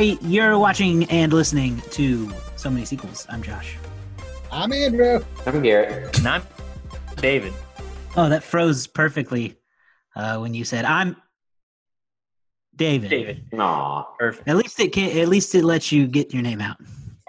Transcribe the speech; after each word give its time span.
everybody. 0.00 0.26
You're 0.32 0.58
watching 0.58 1.04
and 1.10 1.32
listening 1.32 1.80
to 1.90 2.32
so 2.56 2.70
many 2.70 2.84
sequels. 2.86 3.26
I'm 3.28 3.42
Josh. 3.42 3.76
I'm 4.50 4.72
Andrew. 4.72 5.22
I'm 5.46 5.62
Garrett. 5.62 6.16
And 6.18 6.26
I'm 6.26 6.42
David. 7.16 7.52
Oh, 8.16 8.28
that 8.28 8.42
froze 8.42 8.86
perfectly 8.86 9.56
uh, 10.16 10.38
when 10.38 10.54
you 10.54 10.64
said 10.64 10.84
I'm 10.86 11.16
David. 12.74 13.10
David. 13.10 13.44
Aw. 13.58 14.02
Perfect. 14.18 14.48
At 14.48 14.56
least 14.56 14.80
it 14.80 14.92
can. 14.92 15.16
At 15.18 15.28
least 15.28 15.54
it 15.54 15.64
lets 15.64 15.92
you 15.92 16.06
get 16.06 16.32
your 16.32 16.42
name 16.42 16.60
out. 16.62 16.78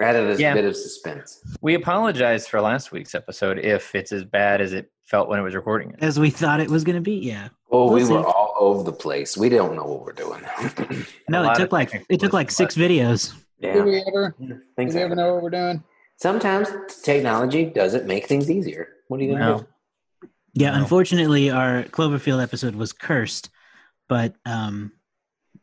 Added 0.01 0.31
a 0.31 0.41
Yeah. 0.41 0.53
bit 0.53 0.65
of 0.65 0.75
suspense. 0.75 1.41
We 1.61 1.75
apologize 1.75 2.47
for 2.47 2.59
last 2.61 2.91
week's 2.91 3.13
episode 3.13 3.59
if 3.59 3.93
it's 3.93 4.11
as 4.13 4.23
bad 4.23 4.61
as 4.61 4.71
it 4.73 4.89
felt 5.03 5.27
when 5.27 5.39
it 5.39 5.43
was 5.43 5.53
recording 5.55 5.89
it. 5.91 5.97
as 6.01 6.19
we 6.19 6.29
thought 6.29 6.59
it 6.61 6.69
was 6.69 6.83
going 6.85 6.95
to 6.95 7.01
be. 7.01 7.15
Yeah. 7.17 7.49
Well, 7.69 7.89
we 7.89 8.03
We'll 8.05 8.19
were 8.21 8.25
all 8.25 8.50
over 8.61 8.83
the 8.83 8.93
place. 8.93 9.35
We 9.35 9.49
don't 9.49 9.75
know 9.75 9.83
what 9.83 10.05
we're 10.05 10.13
doing. 10.13 10.43
No, 11.29 11.49
it 11.49 11.55
took 11.55 11.71
like 11.71 12.05
it 12.09 12.19
took 12.19 12.33
like 12.33 12.51
six 12.51 12.75
videos. 12.75 13.33
Did 13.61 13.75
yeah. 13.75 13.83
we 13.83 14.03
ever? 14.05 14.35
Things 14.75 14.93
Did 14.93 14.99
we 14.99 15.03
ever 15.03 15.15
know 15.15 15.33
what 15.33 15.43
we're 15.43 15.49
doing? 15.49 15.81
Sometimes 16.17 16.67
technology 17.03 17.65
doesn't 17.65 18.05
make 18.05 18.27
things 18.27 18.51
easier. 18.51 18.89
What 19.07 19.21
are 19.21 19.23
you 19.23 19.29
going 19.29 19.39
to 19.39 19.45
No. 19.45 19.57
do? 19.59 19.67
Yeah. 20.53 20.71
No. 20.71 20.77
Unfortunately, 20.79 21.49
our 21.51 21.83
Cloverfield 21.83 22.43
episode 22.43 22.75
was 22.75 22.91
cursed, 22.91 23.49
but 24.09 24.35
um, 24.45 24.91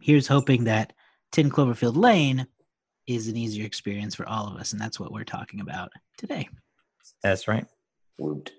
here's 0.01 0.27
hoping 0.27 0.65
that 0.65 0.95
Ten 1.33 1.51
Cloverfield 1.51 1.97
Lane 1.97 2.47
is 3.07 3.29
an 3.29 3.37
easier 3.37 3.67
experience 3.67 4.15
for 4.15 4.27
all 4.27 4.47
of 4.47 4.57
us, 4.57 4.73
and 4.73 4.81
that's 4.81 4.99
what 4.99 5.13
we're 5.13 5.25
talking 5.25 5.61
about 5.61 5.91
today. 6.17 6.49
That's 7.23 7.47
right. 7.47 7.67
Woot. 8.19 8.53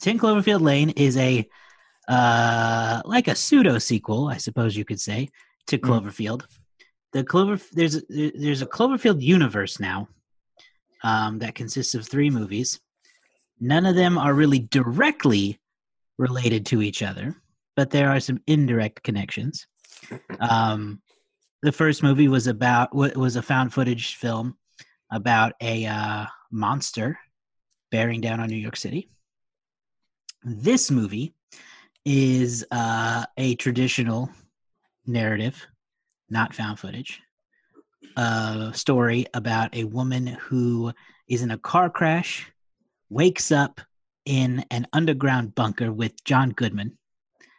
10 0.00 0.18
Cloverfield 0.18 0.60
Lane 0.60 0.90
is 0.90 1.16
a 1.16 1.48
uh 2.08 3.02
like 3.04 3.28
a 3.28 3.34
pseudo 3.34 3.78
sequel, 3.78 4.28
I 4.28 4.38
suppose 4.38 4.76
you 4.76 4.84
could 4.84 5.00
say, 5.00 5.28
to 5.66 5.78
Mm. 5.78 5.84
Cloverfield. 5.86 6.42
The 7.12 7.22
Clover 7.24 7.60
there's 7.72 8.02
there's 8.08 8.62
a 8.62 8.66
Cloverfield 8.66 9.20
universe 9.22 9.78
now 9.80 10.08
um 11.04 11.38
that 11.40 11.54
consists 11.54 11.94
of 11.94 12.06
3 12.08 12.30
movies. 12.30 12.80
None 13.60 13.86
of 13.86 13.94
them 13.94 14.18
are 14.18 14.34
really 14.34 14.60
directly 14.60 15.58
related 16.18 16.64
to 16.66 16.82
each 16.82 17.02
other, 17.02 17.34
but 17.76 17.90
there 17.90 18.10
are 18.10 18.20
some 18.20 18.40
indirect 18.46 19.02
connections. 19.02 19.66
Um 20.40 21.00
the 21.62 21.72
first 21.72 22.02
movie 22.04 22.28
was 22.28 22.46
about 22.46 22.94
wa- 22.94 23.10
was 23.16 23.34
a 23.36 23.42
found 23.42 23.72
footage 23.74 24.14
film 24.16 24.56
about 25.10 25.52
a 25.60 25.86
uh 25.86 26.26
monster 26.50 27.18
bearing 27.90 28.20
down 28.20 28.38
on 28.40 28.48
New 28.48 28.56
York 28.66 28.76
City. 28.76 29.10
This 30.44 30.90
movie 30.90 31.34
is 32.10 32.64
uh, 32.70 33.22
a 33.36 33.54
traditional 33.56 34.30
narrative, 35.06 35.66
not 36.30 36.54
found 36.54 36.78
footage, 36.78 37.20
uh, 38.16 38.72
story 38.72 39.26
about 39.34 39.76
a 39.76 39.84
woman 39.84 40.26
who 40.26 40.90
is 41.28 41.42
in 41.42 41.50
a 41.50 41.58
car 41.58 41.90
crash, 41.90 42.50
wakes 43.10 43.52
up 43.52 43.82
in 44.24 44.64
an 44.70 44.86
underground 44.94 45.54
bunker 45.54 45.92
with 45.92 46.24
John 46.24 46.48
Goodman, 46.48 46.96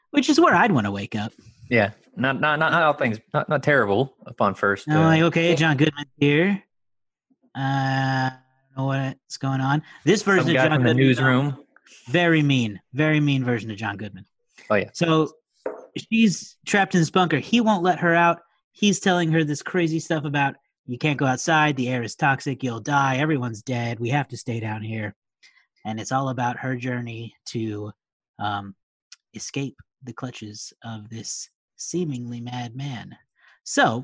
which 0.09 0.29
is 0.29 0.39
where 0.39 0.55
I'd 0.55 0.71
want 0.71 0.85
to 0.85 0.91
wake 0.91 1.15
up. 1.15 1.31
Yeah. 1.69 1.91
Not 2.17 2.41
not 2.41 2.57
not, 2.57 2.71
not 2.71 2.81
all 2.81 2.93
things 2.93 3.19
not, 3.31 3.49
not 3.49 3.61
terrible 3.61 4.15
upon 4.25 4.55
first. 4.55 4.87
And 4.87 4.97
I'm 4.97 5.03
uh, 5.03 5.07
like, 5.09 5.21
okay, 5.21 5.53
John 5.55 5.77
Goodman 5.77 6.05
here. 6.17 6.63
Uh, 7.55 7.59
I 7.59 8.31
don't 8.75 8.77
know 8.77 8.87
what's 8.87 9.37
going 9.37 9.61
on. 9.61 9.83
This 10.05 10.23
version 10.23 10.49
of 10.49 10.53
John 10.55 10.71
from 10.71 10.83
the 10.83 10.89
Goodman, 10.89 10.97
newsroom. 10.97 11.65
very 12.07 12.41
mean, 12.41 12.81
very 12.93 13.19
mean 13.19 13.45
version 13.45 13.69
of 13.69 13.77
John 13.77 13.95
Goodman. 13.95 14.25
Oh 14.69 14.75
yeah. 14.75 14.89
So 14.93 15.31
she's 15.97 16.57
trapped 16.65 16.95
in 16.95 17.01
this 17.01 17.09
bunker. 17.09 17.39
He 17.39 17.61
won't 17.61 17.83
let 17.83 17.99
her 17.99 18.13
out. 18.13 18.39
He's 18.71 18.99
telling 18.99 19.31
her 19.31 19.43
this 19.43 19.61
crazy 19.61 19.99
stuff 19.99 20.25
about 20.25 20.55
you 20.85 20.97
can't 20.97 21.19
go 21.19 21.25
outside, 21.25 21.75
the 21.75 21.89
air 21.89 22.01
is 22.01 22.15
toxic, 22.15 22.63
you'll 22.63 22.79
die, 22.79 23.17
everyone's 23.17 23.61
dead, 23.61 23.99
we 23.99 24.09
have 24.09 24.27
to 24.29 24.37
stay 24.37 24.59
down 24.59 24.81
here. 24.81 25.15
And 25.85 25.99
it's 25.99 26.11
all 26.11 26.29
about 26.29 26.57
her 26.57 26.75
journey 26.75 27.35
to 27.47 27.91
um, 28.39 28.75
escape 29.35 29.77
the 30.03 30.13
clutches 30.13 30.73
of 30.83 31.07
this 31.09 31.47
seemingly 31.77 32.41
mad 32.41 32.75
man. 32.75 33.15
So, 33.63 34.03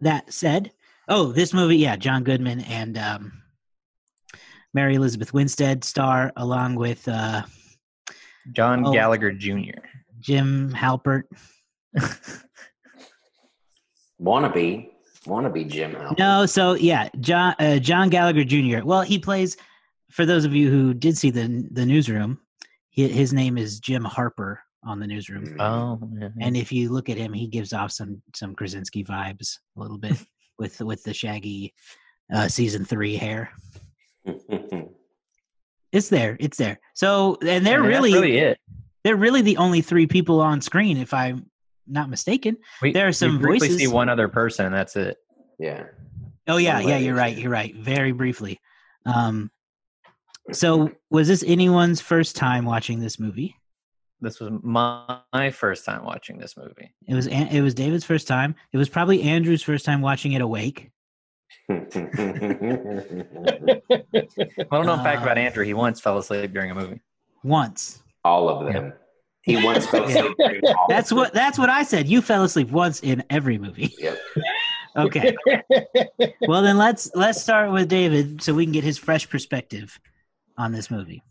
that 0.00 0.32
said, 0.32 0.72
oh, 1.08 1.30
this 1.30 1.54
movie, 1.54 1.76
yeah, 1.76 1.94
John 1.94 2.24
Goodman 2.24 2.60
and 2.62 2.98
um, 2.98 3.32
Mary 4.74 4.96
Elizabeth 4.96 5.32
Winstead 5.32 5.84
star 5.84 6.32
along 6.36 6.74
with 6.74 7.06
uh, 7.06 7.42
John 8.52 8.86
Oh. 8.86 8.92
Gallagher 8.92 9.32
Jr. 9.32 9.78
Jim 10.20 10.72
Halpert. 10.72 11.24
Wannabe. 14.20 14.88
Wannabe 15.26 15.68
Jim 15.68 15.94
Allen. 15.96 16.14
No, 16.18 16.46
so 16.46 16.74
yeah, 16.74 17.08
John 17.20 17.54
uh, 17.58 17.78
John 17.78 18.08
Gallagher 18.08 18.44
Jr. 18.44 18.84
Well, 18.84 19.02
he 19.02 19.18
plays. 19.18 19.56
For 20.10 20.24
those 20.24 20.44
of 20.46 20.54
you 20.54 20.70
who 20.70 20.94
did 20.94 21.18
see 21.18 21.30
the 21.30 21.68
the 21.72 21.84
newsroom, 21.84 22.38
hi- 22.96 23.02
his 23.08 23.32
name 23.32 23.58
is 23.58 23.78
Jim 23.78 24.04
Harper 24.04 24.60
on 24.84 24.98
the 25.00 25.06
newsroom. 25.06 25.44
Mm. 25.46 25.60
Oh, 25.60 26.08
yeah. 26.18 26.28
And 26.40 26.56
if 26.56 26.72
you 26.72 26.88
look 26.90 27.10
at 27.10 27.18
him, 27.18 27.32
he 27.32 27.46
gives 27.46 27.72
off 27.72 27.92
some 27.92 28.22
some 28.34 28.54
Krasinski 28.54 29.04
vibes 29.04 29.58
a 29.76 29.80
little 29.80 29.98
bit 29.98 30.16
with 30.58 30.80
with 30.80 31.02
the 31.02 31.12
shaggy 31.12 31.74
uh, 32.32 32.48
season 32.48 32.84
three 32.84 33.16
hair. 33.16 33.50
It's 35.98 36.08
there. 36.08 36.36
It's 36.40 36.56
there. 36.56 36.80
So 36.94 37.36
and 37.42 37.66
they're 37.66 37.80
I 37.80 37.82
mean, 37.82 37.90
that's 37.90 38.02
really, 38.02 38.12
really 38.14 38.38
it. 38.38 38.58
they're 39.04 39.16
really 39.16 39.42
the 39.42 39.56
only 39.58 39.80
three 39.80 40.06
people 40.06 40.40
on 40.40 40.60
screen, 40.60 40.96
if 40.96 41.12
I'm 41.12 41.50
not 41.86 42.08
mistaken. 42.08 42.56
We, 42.80 42.92
there 42.92 43.08
are 43.08 43.12
some 43.12 43.38
briefly 43.38 43.68
voices. 43.68 43.82
see 43.82 43.88
one 43.88 44.08
other 44.08 44.28
person, 44.28 44.72
that's 44.72 44.96
it. 44.96 45.16
yeah. 45.58 45.84
Oh 46.46 46.56
yeah, 46.56 46.80
One 46.80 46.88
yeah, 46.88 46.96
you're 46.98 47.14
right. 47.14 47.36
You're 47.36 47.50
right. 47.50 47.74
Very 47.74 48.12
briefly. 48.12 48.58
Um, 49.04 49.50
so 50.50 50.90
was 51.10 51.28
this 51.28 51.44
anyone's 51.46 52.00
first 52.00 52.36
time 52.36 52.64
watching 52.64 53.00
this 53.00 53.18
movie? 53.18 53.54
This 54.20 54.40
was 54.40 54.50
my, 54.62 55.18
my 55.32 55.50
first 55.50 55.84
time 55.84 56.04
watching 56.04 56.38
this 56.38 56.56
movie. 56.56 56.94
It 57.06 57.14
was 57.14 57.26
it 57.26 57.60
was 57.60 57.74
David's 57.74 58.04
first 58.04 58.26
time. 58.26 58.54
It 58.72 58.78
was 58.78 58.88
probably 58.88 59.22
Andrew's 59.22 59.62
first 59.62 59.84
time 59.84 60.00
watching 60.00 60.32
it 60.32 60.40
awake. 60.40 60.90
I 61.70 61.74
don't 64.70 64.86
know 64.86 64.94
a 64.94 65.02
fact 65.02 65.22
about 65.22 65.38
Andrew. 65.38 65.64
He 65.64 65.74
once 65.74 66.00
fell 66.00 66.18
asleep 66.18 66.52
during 66.52 66.70
a 66.70 66.74
movie. 66.74 67.00
Once. 67.42 68.02
all 68.24 68.48
of 68.48 68.72
them. 68.72 68.92
He 69.42 69.62
once 69.62 69.86
fell 69.86 70.04
asleep. 70.04 70.34
during 70.38 70.64
all 70.66 70.84
of 70.84 70.88
That's 70.88 71.08
them. 71.10 71.18
what 71.18 71.32
that's 71.32 71.58
what 71.58 71.68
I 71.70 71.82
said. 71.82 72.08
You 72.08 72.20
fell 72.22 72.42
asleep 72.44 72.70
once 72.70 73.00
in 73.00 73.22
every 73.30 73.58
movie. 73.58 73.94
Yep. 73.98 74.18
Okay. 74.96 75.36
well 76.48 76.62
then 76.62 76.76
let's 76.76 77.10
let's 77.14 77.40
start 77.40 77.70
with 77.70 77.88
David 77.88 78.42
so 78.42 78.52
we 78.52 78.64
can 78.64 78.72
get 78.72 78.82
his 78.82 78.98
fresh 78.98 79.28
perspective 79.28 80.00
on 80.56 80.72
this 80.72 80.90
movie. 80.90 81.22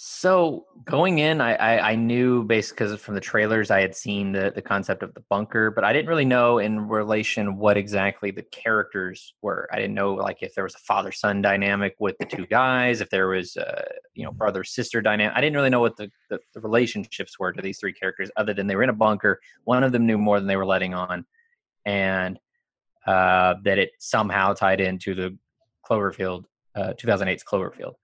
So 0.00 0.66
going 0.84 1.18
in, 1.18 1.40
I 1.40 1.56
I, 1.56 1.90
I 1.90 1.94
knew 1.96 2.44
basically 2.44 2.86
because 2.86 3.00
from 3.00 3.16
the 3.16 3.20
trailers 3.20 3.68
I 3.68 3.80
had 3.80 3.96
seen 3.96 4.30
the 4.30 4.52
the 4.54 4.62
concept 4.62 5.02
of 5.02 5.12
the 5.12 5.24
bunker, 5.28 5.72
but 5.72 5.82
I 5.82 5.92
didn't 5.92 6.08
really 6.08 6.24
know 6.24 6.58
in 6.58 6.86
relation 6.86 7.56
what 7.56 7.76
exactly 7.76 8.30
the 8.30 8.44
characters 8.44 9.34
were. 9.42 9.68
I 9.72 9.76
didn't 9.76 9.94
know 9.94 10.14
like 10.14 10.40
if 10.40 10.54
there 10.54 10.62
was 10.62 10.76
a 10.76 10.84
father 10.86 11.10
son 11.10 11.42
dynamic 11.42 11.96
with 11.98 12.16
the 12.18 12.26
two 12.26 12.46
guys, 12.46 13.00
if 13.00 13.10
there 13.10 13.26
was 13.26 13.56
a 13.56 13.86
you 14.14 14.22
know 14.22 14.30
brother 14.30 14.62
sister 14.62 15.02
dynamic. 15.02 15.36
I 15.36 15.40
didn't 15.40 15.56
really 15.56 15.68
know 15.68 15.80
what 15.80 15.96
the, 15.96 16.12
the 16.30 16.38
the 16.54 16.60
relationships 16.60 17.36
were 17.36 17.52
to 17.52 17.60
these 17.60 17.80
three 17.80 17.92
characters, 17.92 18.30
other 18.36 18.54
than 18.54 18.68
they 18.68 18.76
were 18.76 18.84
in 18.84 18.90
a 18.90 18.92
bunker. 18.92 19.40
One 19.64 19.82
of 19.82 19.90
them 19.90 20.06
knew 20.06 20.16
more 20.16 20.38
than 20.38 20.46
they 20.46 20.54
were 20.54 20.64
letting 20.64 20.94
on, 20.94 21.26
and 21.84 22.38
uh, 23.04 23.56
that 23.64 23.78
it 23.78 23.90
somehow 23.98 24.54
tied 24.54 24.80
into 24.80 25.16
the 25.16 25.36
Cloverfield, 25.84 26.44
uh, 26.76 26.92
2008's 26.96 27.42
Cloverfield. 27.42 27.94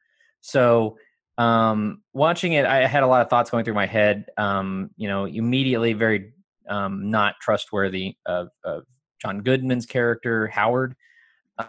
So 0.40 0.96
um 1.38 2.00
watching 2.12 2.52
it 2.52 2.64
i 2.64 2.86
had 2.86 3.02
a 3.02 3.06
lot 3.06 3.20
of 3.20 3.28
thoughts 3.28 3.50
going 3.50 3.64
through 3.64 3.74
my 3.74 3.86
head 3.86 4.26
um 4.36 4.90
you 4.96 5.08
know 5.08 5.24
immediately 5.24 5.92
very 5.92 6.32
um 6.68 7.10
not 7.10 7.34
trustworthy 7.40 8.14
of, 8.26 8.48
of 8.62 8.84
john 9.20 9.40
goodman's 9.40 9.86
character 9.86 10.46
howard. 10.46 10.94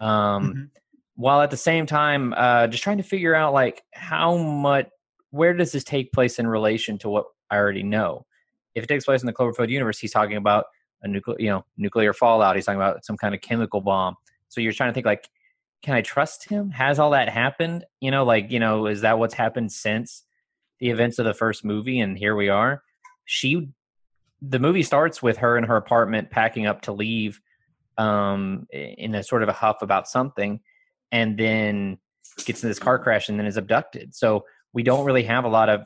Mhm. 0.54 0.70
while 1.16 1.40
at 1.40 1.50
the 1.50 1.56
same 1.56 1.86
time 1.86 2.32
uh 2.36 2.66
just 2.68 2.82
trying 2.84 2.98
to 2.98 3.02
figure 3.02 3.34
out 3.34 3.52
like 3.52 3.82
how 3.92 4.36
much 4.36 4.88
where 5.30 5.52
does 5.54 5.72
this 5.72 5.84
take 5.84 6.12
place 6.12 6.38
in 6.38 6.46
relation 6.46 6.96
to 6.98 7.08
what 7.08 7.26
i 7.50 7.56
already 7.56 7.82
know? 7.82 8.24
If 8.74 8.84
it 8.84 8.86
takes 8.86 9.04
place 9.04 9.22
in 9.22 9.26
the 9.26 9.32
cloverfield 9.32 9.68
universe 9.70 9.98
he's 9.98 10.12
talking 10.12 10.36
about 10.36 10.66
a 11.02 11.08
nuclear 11.08 11.36
you 11.40 11.48
know 11.50 11.64
nuclear 11.76 12.12
fallout 12.12 12.54
he's 12.56 12.66
talking 12.66 12.80
about 12.80 13.04
some 13.04 13.16
kind 13.16 13.34
of 13.34 13.40
chemical 13.40 13.80
bomb. 13.80 14.14
So 14.48 14.60
you're 14.60 14.72
trying 14.72 14.90
to 14.90 14.94
think 14.94 15.06
like 15.06 15.28
can 15.86 15.94
I 15.94 16.02
trust 16.02 16.48
him? 16.48 16.72
Has 16.72 16.98
all 16.98 17.10
that 17.10 17.28
happened? 17.28 17.84
You 18.00 18.10
know, 18.10 18.24
like, 18.24 18.50
you 18.50 18.58
know, 18.58 18.88
is 18.88 19.02
that 19.02 19.20
what's 19.20 19.34
happened 19.34 19.70
since 19.70 20.24
the 20.80 20.90
events 20.90 21.20
of 21.20 21.26
the 21.26 21.32
first 21.32 21.64
movie? 21.64 22.00
And 22.00 22.18
here 22.18 22.34
we 22.34 22.48
are. 22.48 22.82
She, 23.24 23.68
the 24.42 24.58
movie 24.58 24.82
starts 24.82 25.22
with 25.22 25.36
her 25.36 25.56
in 25.56 25.62
her 25.62 25.76
apartment 25.76 26.28
packing 26.28 26.66
up 26.66 26.82
to 26.82 26.92
leave 26.92 27.40
um, 27.98 28.66
in 28.72 29.14
a 29.14 29.22
sort 29.22 29.44
of 29.44 29.48
a 29.48 29.52
huff 29.52 29.76
about 29.80 30.08
something 30.08 30.58
and 31.12 31.38
then 31.38 31.98
gets 32.44 32.64
in 32.64 32.68
this 32.68 32.80
car 32.80 32.98
crash 32.98 33.28
and 33.28 33.38
then 33.38 33.46
is 33.46 33.56
abducted. 33.56 34.12
So 34.12 34.44
we 34.72 34.82
don't 34.82 35.04
really 35.04 35.22
have 35.22 35.44
a 35.44 35.48
lot 35.48 35.68
of 35.68 35.84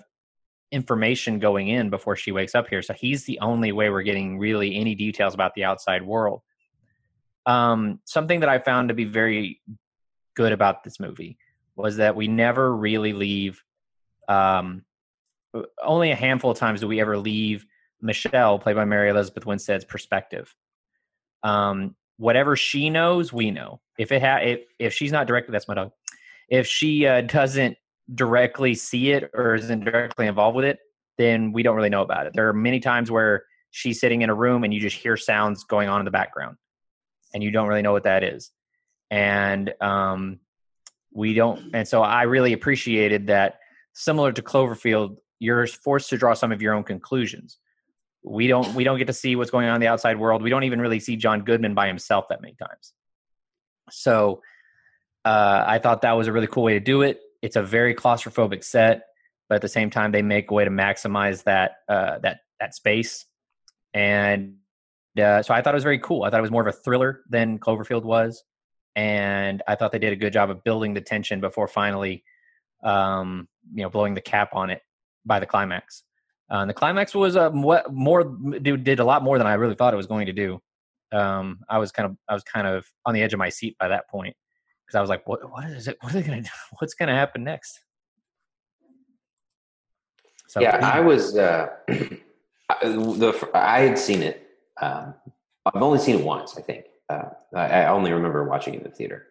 information 0.73 1.41
going 1.41 1.69
in 1.69 1.91
before 1.91 2.17
she 2.17 2.33
wakes 2.33 2.55
up 2.55 2.69
here. 2.69 2.81
So 2.81 2.95
he's 2.95 3.27
the 3.27 3.39
only 3.41 3.71
way 3.71 3.91
we're 3.91 4.01
getting 4.01 4.39
really 4.39 4.77
any 4.77 4.95
details 4.95 5.35
about 5.35 5.53
the 5.55 5.65
outside 5.65 6.03
world. 6.03 6.41
Um, 7.45 8.01
something 8.07 8.41
that 8.41 8.49
I 8.49 8.61
found 8.61 8.89
to 8.89 8.95
be 8.95 9.05
very 9.05 9.61
good 10.41 10.53
about 10.53 10.83
this 10.83 10.99
movie 10.99 11.37
was 11.77 11.99
that 11.99 12.17
we 12.17 12.27
never 12.27 12.75
really 12.75 13.13
leave. 13.13 13.63
Um, 14.27 14.87
only 15.85 16.13
a 16.13 16.17
handful 16.17 16.51
of 16.51 16.57
times 16.57 16.81
do 16.81 16.89
we 16.89 16.99
ever 16.99 17.19
leave 17.19 17.67
Michelle, 18.01 18.59
played 18.59 18.77
by 18.77 18.87
Mary 18.87 19.11
Elizabeth 19.11 19.45
Winstead's 19.45 19.85
perspective. 19.85 20.57
Um, 21.43 21.95
whatever 22.17 22.57
she 22.57 22.89
knows, 22.89 23.35
we 23.35 23.51
know. 23.51 23.83
If 23.99 24.13
it 24.13 24.23
ha- 24.23 24.41
if 24.43 24.61
if 24.79 24.95
she's 24.95 25.13
not 25.13 25.27
directly, 25.27 25.53
that's 25.53 25.69
my 25.69 25.75
dog. 25.75 25.91
If 26.49 26.67
she 26.67 27.07
uh, 27.07 27.21
doesn't 27.21 27.77
directly 28.15 28.75
see 28.75 29.11
it 29.11 29.31
or 29.35 29.55
isn't 29.57 29.85
directly 29.85 30.27
involved 30.27 30.57
with 30.57 30.65
it, 30.65 30.79
then 31.19 31.53
we 31.53 31.63
don't 31.63 31.77
really 31.77 31.91
know 31.91 32.03
about 32.03 32.27
it. 32.27 32.33
There 32.35 32.49
are 32.49 32.55
many 32.55 32.81
times 32.81 33.11
where 33.11 33.45
she's 33.73 34.01
sitting 34.01 34.23
in 34.23 34.31
a 34.31 34.35
room 34.35 34.65
and 34.65 34.73
you 34.73 34.81
just 34.81 34.97
hear 34.97 35.19
sounds 35.19 35.65
going 35.65 35.91
on 35.91 36.01
in 36.01 36.07
the 36.07 36.11
background, 36.11 36.57
and 37.35 37.43
you 37.43 37.51
don't 37.51 37.69
really 37.69 37.83
know 37.83 37.93
what 37.93 38.05
that 38.05 38.25
is. 38.25 38.51
And 39.11 39.75
um, 39.81 40.39
we 41.13 41.35
don't. 41.35 41.75
And 41.75 41.87
so 41.87 42.03
I 42.03 42.23
really 42.23 42.53
appreciated 42.53 43.29
that. 43.29 43.59
Similar 43.93 44.33
to 44.33 44.43
Cloverfield, 44.43 45.17
you're 45.41 45.67
forced 45.67 46.11
to 46.11 46.17
draw 46.17 46.33
some 46.35 46.53
of 46.53 46.63
your 46.63 46.75
own 46.75 46.85
conclusions 46.85 47.59
we 48.23 48.47
don't 48.47 48.75
we 48.75 48.85
don't 48.85 48.99
get 48.99 49.07
to 49.07 49.13
see 49.13 49.37
what's 49.37 49.51
going 49.51 49.69
on 49.69 49.77
in 49.77 49.81
the 49.81 49.87
outside 49.87 50.19
world. 50.19 50.43
We 50.43 50.51
don't 50.51 50.65
even 50.65 50.81
really 50.81 51.01
see 51.01 51.17
John 51.17 51.43
Goodman 51.43 51.75
by 51.75 51.87
himself 51.87 52.29
that 52.29 52.43
many 52.43 52.55
times. 52.55 52.93
So 53.91 54.43
uh, 55.25 55.65
I 55.67 55.79
thought 55.79 56.03
that 56.03 56.13
was 56.13 56.27
a 56.27 56.33
really 56.33 56.47
cool 56.47 56.63
way 56.65 56.75
to 56.75 56.81
do 56.81 57.03
it. 57.03 57.21
It's 57.43 57.57
a 57.57 57.63
very 57.63 57.95
claustrophobic 57.95 58.63
set, 58.63 59.03
but 59.49 59.57
at 59.57 59.63
the 59.63 59.69
same 59.69 59.91
time, 59.91 60.13
they 60.13 60.23
make 60.23 60.51
a 60.51 60.55
way 60.55 60.65
to 60.65 60.71
maximize 60.71 61.45
that 61.45 61.77
uh, 61.89 62.19
that 62.19 62.41
that 62.61 62.75
space. 62.75 63.25
And 63.95 64.57
uh, 65.21 65.43
so 65.43 65.55
I 65.55 65.63
thought 65.63 65.75
it 65.75 65.77
was 65.77 65.85
very 65.85 65.99
cool. 65.99 66.25
I 66.25 66.31
thought 66.31 66.39
it 66.39 66.43
was 66.43 66.51
more 66.51 66.63
of 66.63 66.69
a 66.69 66.77
thriller 66.77 67.23
than 67.29 67.59
Cloverfield 67.59 68.05
was, 68.05 68.45
and 68.97 69.63
I 69.69 69.75
thought 69.75 69.93
they 69.93 69.99
did 69.99 70.13
a 70.13 70.17
good 70.17 70.33
job 70.33 70.51
of 70.51 70.65
building 70.65 70.95
the 70.95 71.01
tension 71.01 71.41
before 71.41 71.69
finally, 71.69 72.25
um, 72.83 73.49
you 73.73 73.83
know, 73.83 73.91
blowing 73.91 74.15
the 74.15 74.21
cap 74.21 74.51
on 74.55 74.71
it 74.71 74.83
by 75.25 75.41
the 75.41 75.47
climax. 75.47 76.05
Uh, 76.51 76.65
the 76.67 76.75
climax 76.75 77.15
was 77.15 77.37
uh, 77.37 77.51
more 77.51 78.25
did, 78.61 78.83
did 78.83 78.99
a 78.99 79.05
lot 79.05 79.23
more 79.23 79.39
than 79.39 79.47
I 79.47 79.55
really 79.55 79.77
thought 79.77 79.95
it 79.95 79.97
was 79.97 80.09
going 80.09 80.27
to 80.27 80.33
do. 80.33 80.61
Um, 81.13 81.61
I 81.69 81.79
was 81.79 81.93
kind 81.93 82.07
of 82.07 82.17
I 82.29 82.35
was 82.35 82.43
kind 82.43 82.67
of 82.67 82.87
on 83.07 83.15
the 83.15 83.23
edge 83.23 83.33
of 83.33 83.39
my 83.39 83.49
seat 83.49 83.77
by 83.79 83.89
that 83.89 84.09
point 84.09 84.35
because 84.87 84.97
I 84.97 85.01
was 85.01 85.11
like, 85.11 85.27
what 85.29 85.49
what 85.51 85.65
is 85.65 85.87
it? 85.87 85.97
What 86.01 86.15
are 86.15 86.21
they 86.21 86.29
to 86.29 86.41
do? 86.43 86.49
What's 86.79 86.95
going 86.95 87.09
to 87.09 87.15
happen 87.15 87.45
next? 87.45 87.81
So, 90.49 90.61
yeah, 90.61 90.81
I 90.83 90.99
was 90.99 91.37
uh, 91.37 91.69
the 91.87 93.51
I 93.55 93.81
had 93.81 93.97
seen 93.99 94.23
it. 94.23 94.49
Um, 94.81 95.15
I've 95.65 95.83
only 95.83 96.01
seen 96.01 96.17
it 96.17 96.25
once, 96.25 96.57
I 96.59 96.63
think. 96.63 96.87
Uh, 97.11 97.29
I, 97.55 97.83
I, 97.83 97.89
only 97.89 98.13
remember 98.13 98.45
watching 98.45 98.75
in 98.75 98.85
the 98.85 98.91
theater, 98.91 99.27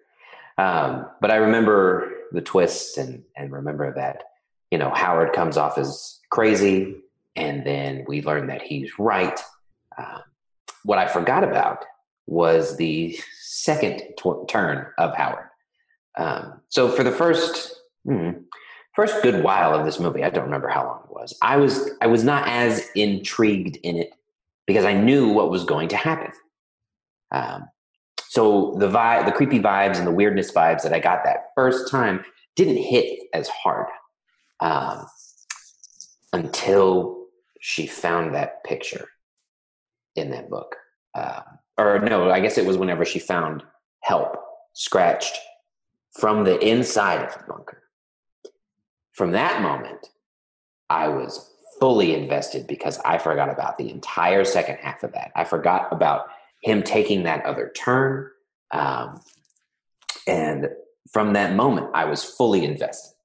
um, 0.58 1.08
but 1.22 1.31
I 1.31 1.38
remember 1.38 2.12
the 2.34 2.42
twist 2.42 2.98
and 2.98 3.24
and 3.38 3.52
remember 3.52 3.94
that 3.94 4.24
you 4.70 4.78
know 4.78 4.92
Howard 4.94 5.31
comes 5.34 5.56
off 5.56 5.78
as 5.78 6.20
crazy 6.30 6.98
and 7.36 7.66
then 7.66 8.04
we 8.08 8.22
learn 8.22 8.48
that 8.48 8.62
he's 8.62 9.00
right. 9.00 9.40
Um, 9.98 10.22
what 10.84 10.98
I 10.98 11.08
forgot 11.08 11.44
about 11.44 11.86
was 12.28 12.78
the 12.78 13.18
second 13.42 14.02
tw- 14.18 14.48
turn 14.48 14.88
of 14.98 15.16
Howard. 15.16 15.50
Um, 16.18 16.62
so 16.70 16.90
for 16.90 17.04
the 17.04 17.12
first 17.12 17.75
hmm, 18.06 18.32
first 18.96 19.22
good 19.24 19.44
while 19.44 19.74
of 19.74 19.86
this 19.86 20.00
movie, 20.00 20.24
I 20.24 20.30
don't 20.30 20.46
remember 20.46 20.68
how 20.68 20.84
long 20.84 21.02
it 21.06 21.14
was. 21.14 21.38
I 21.42 21.58
was 21.58 21.92
I 22.02 22.08
was 22.08 22.24
not 22.24 22.48
as 22.48 22.90
intrigued 22.96 23.78
in 23.78 23.98
it 23.98 24.12
because 24.68 24.86
I 24.86 24.94
knew 24.94 25.30
what 25.30 25.50
was 25.50 25.64
going 25.64 25.88
to 25.90 25.98
happen. 25.98 26.32
Um, 27.31 27.70
so 28.28 28.76
the 28.78 28.88
vibe, 28.88 29.26
the 29.26 29.31
creepy 29.31 29.60
vibes 29.60 29.98
and 29.98 30.06
the 30.06 30.12
weirdness 30.12 30.52
vibes 30.52 30.84
that 30.84 30.94
I 30.94 31.00
got 31.00 31.24
that 31.24 31.48
first 31.56 31.90
time 31.90 32.24
didn't 32.56 32.78
hit 32.78 33.20
as 33.34 33.48
hard 33.48 33.88
um, 34.60 35.06
until 36.34 37.26
she 37.60 37.88
found 37.88 38.36
that 38.36 38.64
picture 38.64 39.08
in 40.16 40.31
that 40.31 40.50
book. 40.50 40.76
Uh, 41.16 41.42
or 41.78 42.00
no, 42.00 42.30
I 42.30 42.40
guess 42.40 42.58
it 42.58 42.66
was 42.66 42.78
whenever 42.78 43.06
she 43.06 43.20
found 43.20 43.64
help 44.02 44.36
scratched 44.74 45.38
from 46.20 46.44
the 46.44 46.60
inside 46.60 47.24
of 47.24 47.34
the 47.34 47.44
bunker. 47.48 47.84
From 49.14 49.32
that 49.32 49.62
moment, 49.62 50.08
I 50.90 51.08
was 51.08 51.54
fully 51.80 52.14
invested 52.14 52.68
because 52.68 53.00
I 53.00 53.18
forgot 53.18 53.50
about 53.50 53.78
the 53.78 53.90
entire 53.90 54.44
second 54.44 54.78
half 54.82 55.04
of 55.04 55.14
that. 55.14 55.32
I 55.36 55.46
forgot 55.46 55.88
about 55.92 56.28
him 56.62 56.84
taking 56.84 57.24
that 57.24 57.46
other 57.46 57.72
turn. 57.76 58.30
Um, 58.72 59.22
and 60.28 60.70
from 61.12 61.34
that 61.34 61.56
moment, 61.56 61.90
I 61.94 62.06
was 62.06 62.24
fully 62.24 62.64
invested 62.66 63.16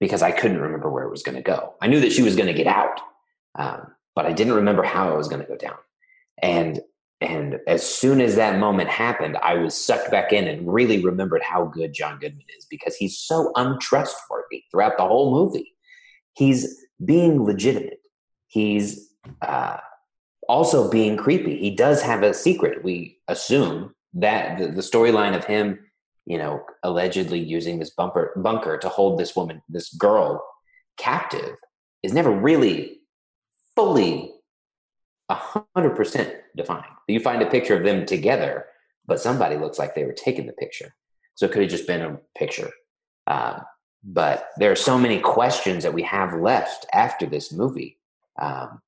because 0.00 0.22
I 0.22 0.30
couldn't 0.30 0.60
remember 0.60 0.90
where 0.90 1.04
it 1.04 1.10
was 1.10 1.22
going 1.22 1.36
to 1.36 1.42
go. 1.42 1.74
I 1.80 1.86
knew 1.86 2.00
that 2.00 2.12
she 2.12 2.22
was 2.22 2.36
going 2.36 2.48
to 2.48 2.54
get 2.54 2.66
out, 2.66 3.00
um, 3.58 3.88
but 4.14 4.26
I 4.26 4.32
didn't 4.32 4.54
remember 4.54 4.82
how 4.82 5.12
it 5.12 5.16
was 5.16 5.28
going 5.28 5.42
to 5.42 5.48
go 5.48 5.56
down. 5.56 5.76
And 6.42 6.80
and 7.22 7.60
as 7.66 7.82
soon 7.82 8.20
as 8.20 8.36
that 8.36 8.58
moment 8.58 8.90
happened, 8.90 9.38
I 9.38 9.54
was 9.54 9.74
sucked 9.74 10.10
back 10.10 10.34
in 10.34 10.46
and 10.46 10.70
really 10.70 11.02
remembered 11.02 11.42
how 11.42 11.64
good 11.64 11.94
John 11.94 12.18
Goodman 12.18 12.44
is 12.58 12.66
because 12.66 12.94
he's 12.94 13.18
so 13.18 13.52
untrustworthy 13.56 14.64
throughout 14.70 14.98
the 14.98 15.06
whole 15.06 15.32
movie. 15.32 15.72
He's 16.34 16.84
being 17.02 17.42
legitimate. 17.42 18.00
He's 18.48 19.08
uh, 19.40 19.78
also 20.48 20.90
being 20.90 21.16
creepy. 21.16 21.56
He 21.58 21.70
does 21.70 22.02
have 22.02 22.22
a 22.22 22.34
secret. 22.34 22.84
We 22.84 23.18
assume 23.28 23.94
that 24.14 24.58
the, 24.58 24.68
the 24.68 24.80
storyline 24.80 25.36
of 25.36 25.44
him, 25.44 25.78
you 26.24 26.38
know, 26.38 26.64
allegedly 26.82 27.38
using 27.38 27.78
this 27.78 27.90
bumper 27.90 28.32
bunker 28.36 28.78
to 28.78 28.88
hold 28.88 29.18
this 29.18 29.36
woman, 29.36 29.62
this 29.68 29.92
girl, 29.94 30.44
captive, 30.96 31.56
is 32.02 32.12
never 32.12 32.30
really 32.30 33.00
fully 33.74 34.32
100% 35.30 36.34
defined. 36.56 36.84
You 37.08 37.20
find 37.20 37.42
a 37.42 37.50
picture 37.50 37.76
of 37.76 37.84
them 37.84 38.06
together, 38.06 38.66
but 39.06 39.20
somebody 39.20 39.56
looks 39.56 39.78
like 39.78 39.94
they 39.94 40.04
were 40.04 40.12
taking 40.12 40.46
the 40.46 40.52
picture. 40.52 40.94
So 41.34 41.46
it 41.46 41.52
could 41.52 41.62
have 41.62 41.70
just 41.70 41.86
been 41.86 42.02
a 42.02 42.18
picture. 42.36 42.70
Um, 43.26 43.62
but 44.02 44.48
there 44.58 44.70
are 44.70 44.76
so 44.76 44.98
many 44.98 45.20
questions 45.20 45.82
that 45.82 45.94
we 45.94 46.02
have 46.02 46.40
left 46.40 46.86
after 46.92 47.26
this 47.26 47.52
movie 47.52 47.98
um, 48.40 48.80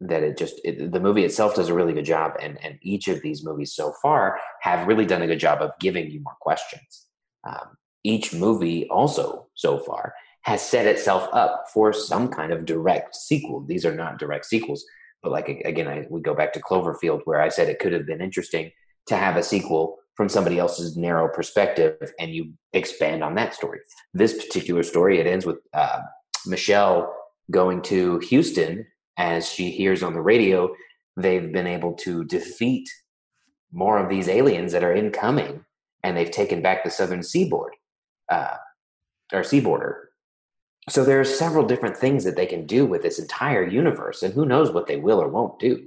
that 0.00 0.22
it 0.22 0.38
just 0.38 0.60
it, 0.64 0.92
the 0.92 1.00
movie 1.00 1.24
itself 1.24 1.54
does 1.54 1.68
a 1.68 1.74
really 1.74 1.92
good 1.92 2.04
job 2.04 2.32
and 2.40 2.58
and 2.64 2.78
each 2.82 3.08
of 3.08 3.20
these 3.22 3.44
movies 3.44 3.74
so 3.74 3.92
far 4.00 4.38
have 4.62 4.86
really 4.86 5.06
done 5.06 5.22
a 5.22 5.26
good 5.26 5.40
job 5.40 5.60
of 5.60 5.72
giving 5.80 6.10
you 6.10 6.20
more 6.20 6.36
questions 6.40 7.06
um, 7.48 7.76
each 8.04 8.32
movie 8.32 8.88
also 8.88 9.48
so 9.54 9.78
far 9.78 10.14
has 10.42 10.62
set 10.66 10.86
itself 10.86 11.28
up 11.32 11.66
for 11.72 11.92
some 11.92 12.28
kind 12.28 12.52
of 12.52 12.64
direct 12.64 13.14
sequel. 13.14 13.64
These 13.66 13.84
are 13.84 13.94
not 13.94 14.18
direct 14.18 14.46
sequels, 14.46 14.84
but 15.22 15.32
like 15.32 15.48
again, 15.48 15.88
I 15.88 16.06
we 16.08 16.20
go 16.20 16.34
back 16.34 16.52
to 16.54 16.60
Cloverfield 16.60 17.22
where 17.24 17.40
I 17.40 17.48
said 17.48 17.68
it 17.68 17.80
could 17.80 17.92
have 17.92 18.06
been 18.06 18.22
interesting 18.22 18.70
to 19.08 19.16
have 19.16 19.36
a 19.36 19.42
sequel 19.42 19.98
from 20.14 20.28
somebody 20.28 20.58
else's 20.58 20.96
narrow 20.96 21.28
perspective 21.28 22.12
and 22.18 22.30
you 22.30 22.52
expand 22.72 23.22
on 23.22 23.34
that 23.34 23.54
story. 23.54 23.80
This 24.14 24.42
particular 24.42 24.82
story, 24.82 25.20
it 25.20 25.26
ends 25.26 25.46
with 25.46 25.58
uh, 25.74 26.00
Michelle 26.46 27.14
going 27.50 27.82
to 27.82 28.18
Houston 28.20 28.86
as 29.18 29.48
she 29.48 29.70
hears 29.70 30.02
on 30.02 30.14
the 30.14 30.20
radio 30.20 30.74
they've 31.16 31.52
been 31.52 31.66
able 31.66 31.92
to 31.92 32.24
defeat 32.24 32.88
more 33.72 33.98
of 33.98 34.08
these 34.08 34.28
aliens 34.28 34.72
that 34.72 34.84
are 34.84 34.94
incoming 34.94 35.64
and 36.02 36.16
they've 36.16 36.30
taken 36.30 36.62
back 36.62 36.84
the 36.84 36.90
southern 36.90 37.22
seaboard 37.22 37.74
uh, 38.30 38.56
or 39.32 39.40
seaboarder 39.40 40.08
so 40.88 41.04
there 41.04 41.20
are 41.20 41.24
several 41.24 41.66
different 41.66 41.96
things 41.96 42.24
that 42.24 42.36
they 42.36 42.46
can 42.46 42.66
do 42.66 42.86
with 42.86 43.02
this 43.02 43.18
entire 43.18 43.66
universe, 43.66 44.22
and 44.22 44.32
who 44.32 44.46
knows 44.46 44.70
what 44.70 44.86
they 44.86 44.96
will 44.96 45.20
or 45.20 45.28
won't 45.28 45.58
do. 45.58 45.86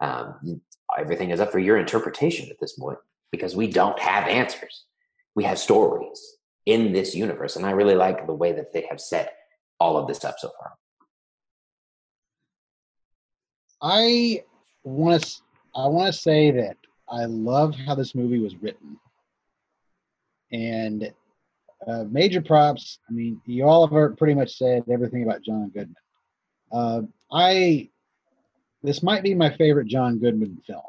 Um, 0.00 0.60
everything 0.98 1.30
is 1.30 1.40
up 1.40 1.52
for 1.52 1.60
your 1.60 1.76
interpretation 1.76 2.50
at 2.50 2.58
this 2.60 2.72
point 2.72 2.98
because 3.30 3.54
we 3.54 3.68
don't 3.68 3.98
have 3.98 4.26
answers. 4.26 4.86
We 5.36 5.44
have 5.44 5.58
stories 5.58 6.20
in 6.66 6.92
this 6.92 7.14
universe, 7.14 7.56
and 7.56 7.64
I 7.64 7.70
really 7.70 7.94
like 7.94 8.26
the 8.26 8.34
way 8.34 8.52
that 8.52 8.72
they 8.72 8.86
have 8.90 9.00
set 9.00 9.34
all 9.78 9.96
of 9.96 10.08
this 10.08 10.24
up 10.24 10.36
so 10.38 10.50
far. 10.58 10.72
I 13.82 14.44
want 14.84 15.22
to 15.22 15.40
I 15.74 15.86
want 15.86 16.12
to 16.12 16.18
say 16.20 16.50
that 16.50 16.76
I 17.08 17.24
love 17.24 17.74
how 17.74 17.94
this 17.94 18.14
movie 18.14 18.38
was 18.38 18.56
written, 18.56 18.98
and 20.52 21.12
uh, 21.86 22.04
major 22.10 22.42
props. 22.42 22.98
I 23.08 23.12
mean, 23.12 23.40
you 23.46 23.64
all 23.64 23.86
have 23.86 24.16
pretty 24.16 24.34
much 24.34 24.56
said 24.56 24.84
everything 24.90 25.22
about 25.22 25.42
John 25.42 25.68
Goodman. 25.68 25.96
Uh, 26.72 27.02
I 27.32 27.88
this 28.82 29.02
might 29.02 29.22
be 29.22 29.34
my 29.34 29.54
favorite 29.56 29.86
John 29.86 30.18
Goodman 30.18 30.60
film, 30.66 30.82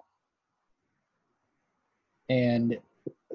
and 2.29 2.77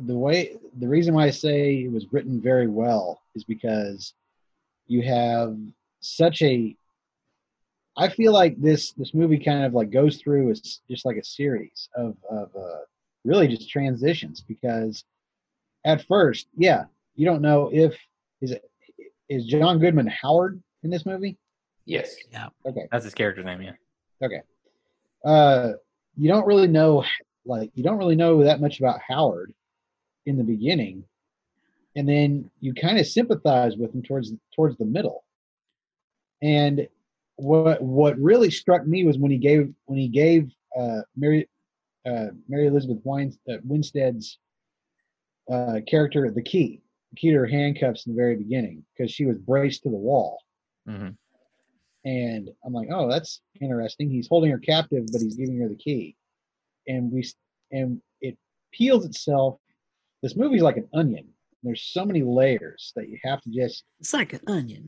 the 0.00 0.16
way 0.16 0.56
the 0.78 0.88
reason 0.88 1.14
why 1.14 1.24
I 1.24 1.30
say 1.30 1.84
it 1.84 1.92
was 1.92 2.12
written 2.12 2.40
very 2.40 2.66
well 2.68 3.22
is 3.34 3.44
because 3.44 4.12
you 4.86 5.02
have 5.02 5.56
such 6.00 6.42
a 6.42 6.76
I 7.96 8.08
feel 8.08 8.32
like 8.32 8.60
this 8.60 8.92
this 8.92 9.14
movie 9.14 9.38
kind 9.38 9.64
of 9.64 9.72
like 9.74 9.90
goes 9.90 10.18
through 10.18 10.50
is 10.50 10.80
just 10.90 11.06
like 11.06 11.16
a 11.16 11.24
series 11.24 11.88
of 11.94 12.16
of 12.30 12.50
uh, 12.54 12.80
really 13.24 13.48
just 13.48 13.70
transitions 13.70 14.42
because 14.46 15.04
at 15.84 16.04
first, 16.06 16.48
yeah, 16.56 16.84
you 17.14 17.24
don't 17.24 17.42
know 17.42 17.70
if 17.72 17.96
is 18.40 18.50
it 18.52 18.62
is 19.28 19.46
John 19.46 19.78
Goodman 19.78 20.06
Howard 20.06 20.62
in 20.82 20.90
this 20.90 21.06
movie? 21.06 21.36
Yes. 21.84 22.14
Yeah. 22.32 22.48
Okay. 22.66 22.86
That's 22.90 23.04
his 23.04 23.14
character's 23.14 23.44
name, 23.44 23.62
yeah. 23.62 23.72
Okay. 24.22 24.40
Uh, 25.24 25.72
you 26.16 26.28
don't 26.28 26.46
really 26.46 26.66
know, 26.66 27.04
like, 27.44 27.70
you 27.74 27.82
don't 27.82 27.98
really 27.98 28.16
know 28.16 28.44
that 28.44 28.60
much 28.60 28.78
about 28.78 29.00
Howard 29.06 29.52
in 30.26 30.36
the 30.36 30.44
beginning, 30.44 31.04
and 31.94 32.08
then 32.08 32.50
you 32.60 32.74
kind 32.74 32.98
of 32.98 33.06
sympathize 33.06 33.76
with 33.76 33.94
him 33.94 34.02
towards 34.02 34.32
towards 34.54 34.76
the 34.76 34.84
middle. 34.84 35.24
And 36.42 36.88
what 37.36 37.82
what 37.82 38.18
really 38.18 38.50
struck 38.50 38.86
me 38.86 39.04
was 39.04 39.18
when 39.18 39.30
he 39.30 39.38
gave 39.38 39.72
when 39.84 39.98
he 39.98 40.08
gave 40.08 40.50
uh, 40.76 41.00
Mary 41.16 41.48
uh, 42.06 42.28
Mary 42.48 42.66
Elizabeth 42.66 42.98
Wines, 43.04 43.38
uh, 43.50 43.56
Winstead's 43.64 44.38
uh, 45.50 45.80
character 45.88 46.30
the 46.30 46.42
key, 46.42 46.80
the 47.10 47.16
key 47.16 47.30
to 47.30 47.38
her 47.38 47.46
handcuffs 47.46 48.06
in 48.06 48.12
the 48.12 48.16
very 48.16 48.36
beginning 48.36 48.84
because 48.96 49.10
she 49.10 49.24
was 49.24 49.38
braced 49.38 49.82
to 49.82 49.90
the 49.90 49.96
wall. 49.96 50.38
Mm-hmm. 50.88 51.10
And 52.08 52.50
I'm 52.64 52.72
like, 52.72 52.88
oh, 52.92 53.10
that's 53.10 53.40
interesting. 53.60 54.08
He's 54.08 54.28
holding 54.28 54.52
her 54.52 54.58
captive, 54.58 55.06
but 55.12 55.20
he's 55.20 55.34
giving 55.34 55.58
her 55.60 55.68
the 55.68 55.76
key. 55.76 56.16
And 56.86 57.10
we 57.10 57.28
and 57.72 58.00
it 58.20 58.38
peels 58.72 59.04
itself. 59.04 59.58
This 60.22 60.36
movie's 60.36 60.62
like 60.62 60.76
an 60.76 60.88
onion. 60.94 61.26
There's 61.62 61.82
so 61.82 62.04
many 62.04 62.22
layers 62.22 62.92
that 62.94 63.08
you 63.08 63.18
have 63.24 63.40
to 63.42 63.50
just 63.50 63.82
It's 63.98 64.12
like 64.12 64.32
an 64.32 64.40
onion. 64.46 64.86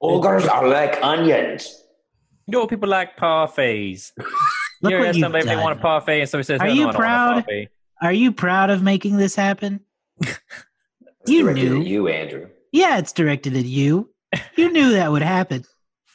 Ogres 0.00 0.46
are 0.46 0.66
like 0.68 0.98
onions. 1.02 1.82
You 2.46 2.52
know, 2.52 2.66
people 2.66 2.88
like 2.88 3.16
parfaits. 3.16 4.12
Look 4.82 4.92
you 4.92 4.98
what 4.98 5.08
ask 5.08 5.16
you've 5.16 5.24
somebody 5.24 5.42
if 5.42 5.48
they 5.48 5.56
want 5.56 5.78
a 5.78 5.82
parfait 5.82 6.20
and 6.20 6.30
somebody 6.30 6.44
says, 6.46 6.60
Are 6.60 6.68
"No, 6.68 6.72
you 6.72 6.82
no, 6.84 6.88
I 6.90 6.92
don't 6.92 6.94
want 6.94 6.94
a 6.94 6.98
proud? 6.98 7.34
parfait." 7.44 7.68
Are 8.00 8.12
you 8.12 8.30
proud 8.32 8.70
of 8.70 8.82
making 8.82 9.16
this 9.16 9.34
happen? 9.34 9.80
It's 11.22 11.30
You 11.32 11.42
directed 11.42 11.72
knew. 11.72 11.80
at 11.80 11.86
you, 11.86 12.08
Andrew. 12.08 12.48
Yeah, 12.72 12.98
it's 12.98 13.12
directed 13.12 13.54
at 13.56 13.64
you. 13.64 14.08
You 14.56 14.72
knew 14.72 14.92
that 14.92 15.10
would 15.10 15.20
happen. 15.22 15.64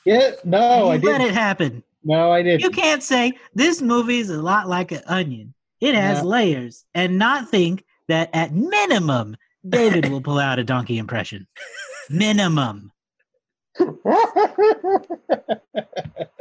yeah. 0.05 0.31
No, 0.45 0.57
I 0.89 0.95
you 0.95 1.01
let 1.01 1.17
didn't. 1.19 1.21
it 1.27 1.33
happen. 1.35 1.83
No, 2.05 2.31
I 2.31 2.41
didn't. 2.41 2.61
You 2.61 2.69
can't 2.71 3.03
say 3.03 3.33
this 3.53 3.81
movie 3.81 4.19
is 4.19 4.29
a 4.29 4.41
lot 4.41 4.69
like 4.69 4.91
an 4.93 5.01
onion. 5.07 5.53
It 5.81 5.93
has 5.93 6.23
No. 6.23 6.29
layers, 6.29 6.85
and 6.95 7.19
not 7.19 7.49
think 7.49 7.83
that 8.07 8.29
at 8.33 8.53
minimum 8.53 9.35
David 9.67 10.09
will 10.09 10.21
pull 10.21 10.39
out 10.39 10.57
a 10.57 10.63
donkey 10.63 10.97
impression. 10.97 11.45
Minimum. 12.09 12.91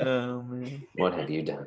Oh 0.04 0.42
man. 0.42 0.82
What 0.96 1.14
have 1.14 1.30
you 1.30 1.42
done? 1.42 1.66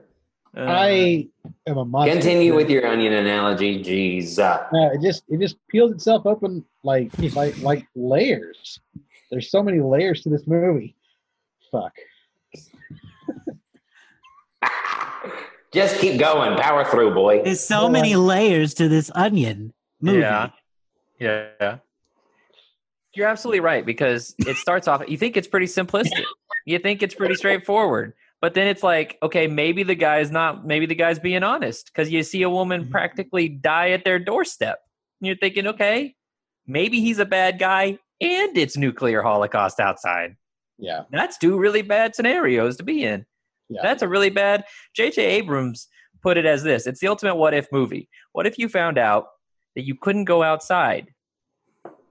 Uh, 0.55 0.61
I 0.67 1.27
am 1.67 1.77
a 1.77 1.85
monster. 1.85 2.13
Continue 2.13 2.55
with 2.55 2.69
your 2.69 2.85
onion 2.87 3.13
analogy. 3.13 3.83
Jeez. 3.83 4.39
Uh, 4.39 4.65
No, 4.71 4.91
it 4.91 5.01
just 5.01 5.23
it 5.29 5.39
just 5.39 5.57
peels 5.69 5.91
itself 5.91 6.25
open 6.25 6.63
like 6.83 7.11
like 7.35 7.57
like 7.61 7.87
layers. 7.95 8.79
There's 9.31 9.49
so 9.49 9.63
many 9.63 9.81
layers 9.81 10.21
to 10.21 10.29
this 10.29 10.45
movie. 10.47 10.95
Fuck. 11.71 11.93
just 15.73 15.99
keep 15.99 16.19
going. 16.19 16.57
Power 16.57 16.85
through, 16.85 17.13
boy. 17.13 17.41
There's 17.43 17.59
so 17.59 17.83
Well, 17.83 17.89
many 17.89 18.15
layers 18.15 18.73
to 18.75 18.87
this 18.87 19.11
onion 19.15 19.73
movie. 19.99 20.19
Yeah. 20.19 20.49
Yeah. 21.19 21.77
You're 23.15 23.27
absolutely 23.27 23.59
right 23.61 23.85
because 23.85 24.35
it 24.39 24.57
starts 24.57 24.87
off, 24.87 25.01
you 25.07 25.17
think 25.17 25.37
it's 25.37 25.47
pretty 25.47 25.67
simplistic. 25.67 26.23
You 26.65 26.79
think 26.79 27.01
it's 27.03 27.15
pretty 27.15 27.35
straightforward. 27.35 28.13
But 28.41 28.53
then 28.53 28.67
it's 28.67 28.83
like, 28.83 29.17
okay, 29.23 29.47
maybe 29.47 29.83
the 29.83 29.95
guy's 29.95 30.31
not, 30.31 30.65
maybe 30.65 30.85
the 30.85 30.95
guy's 30.95 31.19
being 31.19 31.43
honest 31.43 31.87
because 31.93 32.11
you 32.11 32.21
see 32.23 32.41
a 32.43 32.49
woman 32.49 32.85
Mhm. 32.85 32.91
practically 32.91 33.47
die 33.49 33.91
at 33.91 34.03
their 34.03 34.19
doorstep. 34.19 34.79
And 35.21 35.27
you're 35.27 35.37
thinking, 35.37 35.67
okay, 35.67 36.15
maybe 36.67 36.99
he's 36.99 37.19
a 37.19 37.25
bad 37.25 37.57
guy 37.59 37.97
and 38.21 38.57
it's 38.57 38.77
nuclear 38.77 39.21
holocaust 39.21 39.79
outside. 39.79 40.35
Yeah. 40.77 41.03
That's 41.11 41.37
two 41.37 41.57
really 41.57 41.81
bad 41.81 42.15
scenarios 42.15 42.77
to 42.77 42.83
be 42.83 43.03
in. 43.03 43.25
Yeah. 43.69 43.81
That's 43.81 44.03
a 44.03 44.07
really 44.07 44.29
bad. 44.29 44.65
J.J. 44.95 45.23
Abrams 45.23 45.87
put 46.21 46.37
it 46.37 46.45
as 46.45 46.63
this 46.63 46.85
it's 46.87 46.99
the 46.99 47.07
ultimate 47.07 47.35
what 47.35 47.53
if 47.53 47.71
movie. 47.71 48.09
What 48.33 48.45
if 48.47 48.57
you 48.59 48.67
found 48.69 48.97
out 48.97 49.27
that 49.75 49.85
you 49.85 49.95
couldn't 49.95 50.25
go 50.25 50.43
outside, 50.43 51.13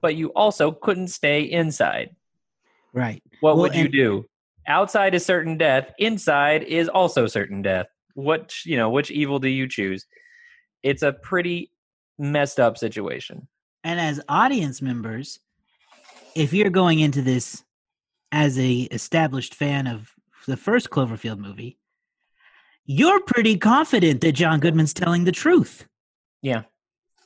but 0.05 0.15
you 0.15 0.27
also 0.35 0.71
couldn't 0.71 1.07
stay 1.07 1.41
inside? 1.41 2.15
Right. 2.93 3.23
What 3.39 3.55
Well, 3.55 3.63
would 3.63 3.73
you 3.73 3.85
and- 3.85 3.91
do? 3.91 4.25
Outside 4.67 5.15
is 5.15 5.25
certain 5.25 5.57
death, 5.57 5.91
inside 5.97 6.61
is 6.61 6.87
also 6.87 7.25
certain 7.25 7.63
death. 7.63 7.87
What, 8.13 8.53
you 8.65 8.77
know, 8.77 8.91
which 8.91 9.09
evil 9.09 9.39
do 9.39 9.47
you 9.47 9.67
choose? 9.67 10.05
It's 10.83 11.01
a 11.01 11.11
pretty 11.11 11.71
messed 12.19 12.59
up 12.59 12.77
situation. 12.77 13.47
And 13.83 13.99
as 13.99 14.21
audience 14.29 14.79
members, 14.79 15.39
if 16.35 16.53
you're 16.53 16.69
going 16.69 16.99
into 16.99 17.23
this 17.23 17.63
as 18.31 18.59
a 18.59 18.81
established 18.91 19.55
fan 19.55 19.87
of 19.87 20.11
the 20.45 20.55
first 20.57 20.91
Cloverfield 20.91 21.39
movie, 21.39 21.79
you're 22.85 23.21
pretty 23.21 23.57
confident 23.57 24.21
that 24.21 24.33
John 24.33 24.59
Goodman's 24.59 24.93
telling 24.93 25.23
the 25.23 25.31
truth. 25.31 25.87
Yeah. 26.43 26.61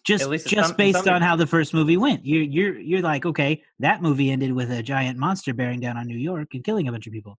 Just 0.10 0.24
At 0.24 0.30
least 0.32 0.48
just 0.48 0.70
some- 0.70 0.76
based 0.76 1.04
some 1.04 1.14
on 1.14 1.22
how 1.22 1.36
the 1.36 1.46
first 1.46 1.72
movie 1.72 1.96
went. 1.96 2.26
You're 2.26 2.42
you're 2.42 2.80
you're 2.80 3.02
like, 3.02 3.28
okay, 3.28 3.62
that 3.78 4.02
movie 4.02 4.32
ended 4.32 4.52
with 4.54 4.72
a 4.72 4.82
giant 4.82 5.20
monster 5.20 5.54
bearing 5.54 5.80
down 5.80 5.98
on 5.98 6.08
New 6.08 6.18
York 6.18 6.48
and 6.56 6.64
killing 6.64 6.88
a 6.88 6.92
bunch 6.92 7.06
of 7.06 7.14
people. 7.14 7.38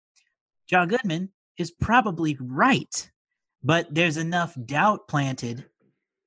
John 0.68 0.86
Goodman 0.86 1.30
is 1.58 1.72
probably 1.72 2.36
right, 2.40 3.10
but 3.64 3.92
there's 3.92 4.16
enough 4.18 4.56
doubt 4.66 5.08
planted 5.08 5.64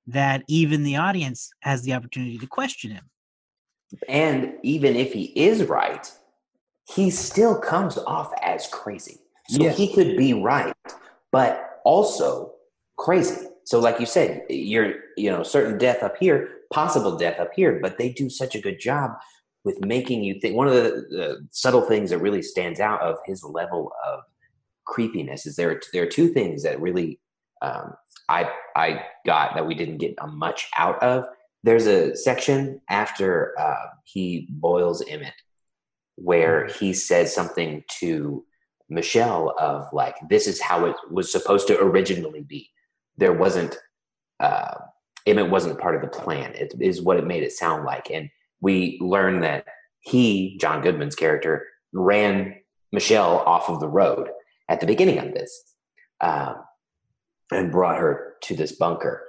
that 0.07 0.43
even 0.49 0.83
the 0.83 0.97
audience 0.97 1.49
has 1.61 1.81
the 1.83 1.93
opportunity 1.93 2.37
to 2.37 2.45
question 2.45 2.91
him. 2.91 3.09
And 4.09 4.55
even 4.63 4.97
if 4.97 5.13
he 5.13 5.25
is 5.35 5.63
right, 5.63 6.11
he 6.93 7.09
still 7.09 7.57
comes 7.57 7.97
off 7.97 8.33
as 8.41 8.67
crazy. 8.67 9.21
So 9.47 9.63
Yes. 9.63 9.77
he 9.77 9.93
could 9.93 10.17
be 10.17 10.33
right, 10.33 10.75
but 11.31 11.79
also 11.85 12.51
crazy. 12.97 13.47
So, 13.65 13.79
like 13.79 13.99
you 13.99 14.05
said, 14.05 14.43
you're 14.49 14.95
you 15.17 15.31
know 15.31 15.43
certain 15.43 15.77
death 15.77 16.03
up 16.03 16.15
here, 16.19 16.49
possible 16.71 17.17
death 17.17 17.39
up 17.39 17.51
here, 17.55 17.79
but 17.81 17.97
they 17.97 18.09
do 18.09 18.29
such 18.29 18.55
a 18.55 18.61
good 18.61 18.79
job 18.79 19.11
with 19.63 19.83
making 19.85 20.23
you 20.23 20.39
think. 20.39 20.55
One 20.55 20.67
of 20.67 20.73
the, 20.73 21.05
the 21.09 21.47
subtle 21.51 21.81
things 21.81 22.09
that 22.09 22.19
really 22.19 22.41
stands 22.41 22.79
out 22.79 23.01
of 23.01 23.17
his 23.25 23.43
level 23.43 23.91
of 24.05 24.21
creepiness 24.85 25.45
is 25.45 25.55
there. 25.55 25.79
There 25.93 26.03
are 26.03 26.07
two 26.07 26.29
things 26.29 26.63
that 26.63 26.81
really 26.81 27.19
um, 27.61 27.93
I 28.29 28.49
I 28.75 29.03
got 29.25 29.55
that 29.55 29.65
we 29.65 29.75
didn't 29.75 29.97
get 29.97 30.15
much 30.27 30.69
out 30.77 31.01
of. 31.01 31.25
There's 31.63 31.87
a 31.87 32.15
section 32.15 32.81
after 32.89 33.57
uh, 33.57 33.87
he 34.03 34.47
boils 34.49 35.01
Emmett 35.07 35.33
where 36.15 36.67
he 36.67 36.93
says 36.93 37.33
something 37.33 37.83
to 37.99 38.45
Michelle 38.89 39.55
of 39.57 39.87
like, 39.93 40.15
this 40.29 40.47
is 40.47 40.61
how 40.61 40.85
it 40.85 40.95
was 41.09 41.31
supposed 41.31 41.67
to 41.67 41.81
originally 41.81 42.41
be. 42.41 42.69
There 43.17 43.33
wasn't, 43.33 43.77
uh, 44.39 44.75
Emmett 45.25 45.49
wasn't 45.49 45.79
part 45.79 45.95
of 45.95 46.01
the 46.01 46.07
plan. 46.07 46.53
It 46.53 46.73
is 46.79 47.01
what 47.01 47.17
it 47.17 47.25
made 47.25 47.43
it 47.43 47.51
sound 47.51 47.85
like. 47.85 48.11
And 48.11 48.29
we 48.61 48.97
learn 49.01 49.41
that 49.41 49.65
he, 50.01 50.57
John 50.59 50.81
Goodman's 50.81 51.15
character, 51.15 51.65
ran 51.93 52.55
Michelle 52.91 53.39
off 53.39 53.69
of 53.69 53.79
the 53.79 53.87
road 53.87 54.29
at 54.69 54.79
the 54.79 54.85
beginning 54.85 55.19
of 55.19 55.33
this 55.33 55.75
um, 56.21 56.55
and 57.51 57.71
brought 57.71 57.99
her 57.99 58.35
to 58.43 58.55
this 58.55 58.73
bunker. 58.73 59.25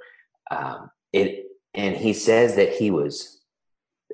Um, 0.51 0.91
it, 1.13 1.47
and 1.75 1.97
he 1.97 2.13
says 2.13 2.57
that 2.57 2.73
he 2.73 2.91
was 2.91 3.41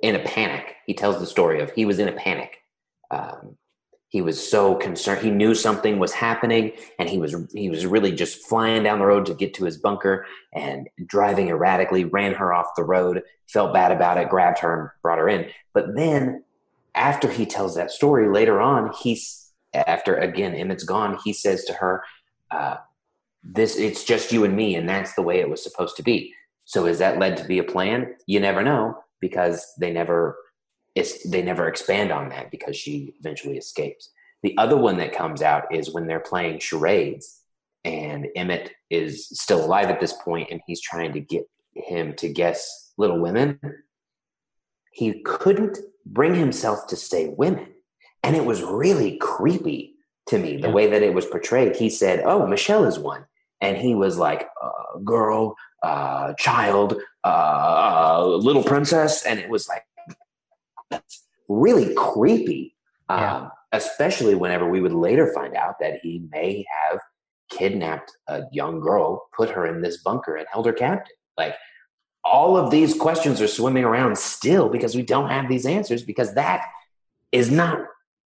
in 0.02 0.16
a 0.16 0.24
panic. 0.24 0.76
He 0.86 0.94
tells 0.94 1.18
the 1.18 1.26
story 1.26 1.60
of 1.60 1.70
he 1.72 1.84
was 1.84 1.98
in 1.98 2.08
a 2.08 2.12
panic. 2.12 2.56
Um, 3.10 3.56
he 4.10 4.22
was 4.22 4.50
so 4.50 4.74
concerned. 4.74 5.22
He 5.22 5.30
knew 5.30 5.54
something 5.54 6.00
was 6.00 6.12
happening, 6.12 6.72
and 6.98 7.08
he 7.08 7.18
was 7.18 7.34
he 7.54 7.70
was 7.70 7.86
really 7.86 8.10
just 8.10 8.44
flying 8.48 8.82
down 8.82 8.98
the 8.98 9.06
road 9.06 9.24
to 9.26 9.34
get 9.34 9.54
to 9.54 9.64
his 9.64 9.78
bunker 9.78 10.26
and 10.52 10.88
driving 11.06 11.48
erratically. 11.48 12.04
Ran 12.04 12.34
her 12.34 12.52
off 12.52 12.74
the 12.76 12.82
road. 12.82 13.22
Felt 13.48 13.72
bad 13.72 13.92
about 13.92 14.18
it. 14.18 14.28
Grabbed 14.28 14.58
her 14.58 14.80
and 14.80 14.90
brought 15.00 15.18
her 15.18 15.28
in. 15.28 15.48
But 15.72 15.94
then, 15.94 16.42
after 16.96 17.30
he 17.30 17.46
tells 17.46 17.76
that 17.76 17.92
story 17.92 18.28
later 18.28 18.60
on, 18.60 18.92
he's 19.00 19.52
after 19.72 20.16
again 20.16 20.54
Emmett's 20.56 20.84
gone. 20.84 21.16
He 21.22 21.32
says 21.32 21.64
to 21.66 21.72
her, 21.74 22.02
uh, 22.50 22.78
"This 23.44 23.76
it's 23.76 24.02
just 24.02 24.32
you 24.32 24.44
and 24.44 24.56
me, 24.56 24.74
and 24.74 24.88
that's 24.88 25.14
the 25.14 25.22
way 25.22 25.38
it 25.38 25.48
was 25.48 25.62
supposed 25.62 25.96
to 25.98 26.02
be." 26.02 26.34
So 26.64 26.86
is 26.86 26.98
that 26.98 27.20
led 27.20 27.36
to 27.36 27.44
be 27.44 27.60
a 27.60 27.64
plan? 27.64 28.16
You 28.26 28.40
never 28.40 28.62
know 28.62 28.98
because 29.20 29.72
they 29.78 29.92
never 29.92 30.36
it's, 31.00 31.28
they 31.28 31.42
never 31.42 31.66
expand 31.68 32.12
on 32.12 32.28
that 32.28 32.50
because 32.50 32.76
she 32.76 33.14
eventually 33.20 33.56
escapes. 33.58 34.10
The 34.42 34.56
other 34.58 34.76
one 34.76 34.96
that 34.98 35.12
comes 35.12 35.42
out 35.42 35.64
is 35.74 35.92
when 35.92 36.06
they're 36.06 36.20
playing 36.20 36.60
charades 36.60 37.40
and 37.84 38.26
Emmett 38.36 38.72
is 38.90 39.28
still 39.28 39.64
alive 39.64 39.88
at 39.88 40.00
this 40.00 40.12
point 40.12 40.48
and 40.50 40.60
he's 40.66 40.80
trying 40.80 41.12
to 41.14 41.20
get 41.20 41.44
him 41.74 42.14
to 42.16 42.28
guess 42.28 42.92
Little 42.96 43.18
Women. 43.20 43.58
He 44.92 45.20
couldn't 45.22 45.78
bring 46.06 46.34
himself 46.34 46.86
to 46.88 46.96
say 46.96 47.28
women. 47.28 47.68
And 48.22 48.36
it 48.36 48.44
was 48.44 48.62
really 48.62 49.16
creepy 49.18 49.94
to 50.28 50.38
me 50.38 50.56
the 50.56 50.68
Yeah. 50.68 50.74
way 50.74 50.86
that 50.90 51.02
it 51.02 51.14
was 51.14 51.26
portrayed. 51.26 51.76
He 51.76 51.88
said, 51.90 52.22
Oh, 52.24 52.46
Michelle 52.46 52.84
is 52.84 52.98
one. 52.98 53.24
And 53.60 53.76
he 53.76 53.94
was 53.94 54.18
like, 54.18 54.48
uh, 54.62 54.98
Girl, 55.04 55.56
uh, 55.82 56.34
child, 56.34 56.96
uh, 57.24 58.26
little 58.26 58.62
princess, 58.62 59.24
and 59.24 59.38
it 59.38 59.48
was 59.48 59.68
like 59.68 59.84
that's 60.90 61.26
really 61.48 61.94
creepy. 61.94 62.76
Yeah. 63.08 63.36
Um, 63.36 63.50
especially 63.72 64.34
whenever 64.34 64.68
we 64.68 64.80
would 64.80 64.92
later 64.92 65.32
find 65.32 65.54
out 65.56 65.76
that 65.80 66.00
he 66.02 66.22
may 66.30 66.64
have 66.82 66.98
kidnapped 67.50 68.12
a 68.28 68.42
young 68.52 68.80
girl, 68.80 69.28
put 69.36 69.50
her 69.50 69.66
in 69.66 69.80
this 69.82 70.02
bunker, 70.02 70.36
and 70.36 70.46
held 70.52 70.66
her 70.66 70.72
captive. 70.72 71.16
Like 71.36 71.54
all 72.24 72.56
of 72.56 72.70
these 72.70 72.94
questions 72.94 73.40
are 73.40 73.48
swimming 73.48 73.84
around 73.84 74.16
still 74.18 74.68
because 74.68 74.94
we 74.94 75.02
don't 75.02 75.30
have 75.30 75.48
these 75.48 75.66
answers 75.66 76.02
because 76.02 76.34
that 76.34 76.66
is 77.32 77.50
not 77.50 77.80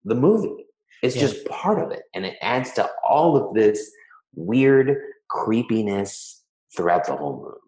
the 0.04 0.14
movie. 0.14 0.66
It's 1.02 1.14
Yeah. 1.16 1.22
just 1.22 1.44
part 1.46 1.78
of 1.82 1.90
it. 1.92 2.02
And 2.14 2.24
it 2.26 2.36
adds 2.42 2.72
to 2.72 2.90
all 3.06 3.36
of 3.36 3.54
this 3.54 3.90
weird 4.34 4.96
creepiness 5.28 6.42
throughout 6.76 7.04
the 7.06 7.14
whole 7.16 7.36
movie. 7.36 7.58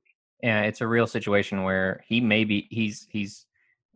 yeah 0.42 0.62
it's 0.62 0.80
a 0.82 0.86
real 0.86 1.06
situation 1.06 1.62
where 1.62 2.02
he 2.06 2.20
may 2.20 2.44
be 2.44 2.66
he's 2.70 3.06
he's 3.10 3.45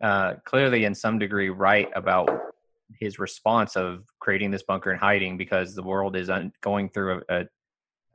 uh 0.01 0.35
clearly 0.45 0.85
in 0.85 0.95
some 0.95 1.19
degree 1.19 1.49
right 1.49 1.89
about 1.95 2.51
his 2.99 3.19
response 3.19 3.75
of 3.75 4.03
creating 4.19 4.51
this 4.51 4.63
bunker 4.63 4.91
and 4.91 4.99
hiding 4.99 5.37
because 5.37 5.75
the 5.75 5.83
world 5.83 6.15
is 6.15 6.29
un- 6.29 6.51
going 6.61 6.89
through 6.89 7.21
a, 7.29 7.35
a, 7.35 7.45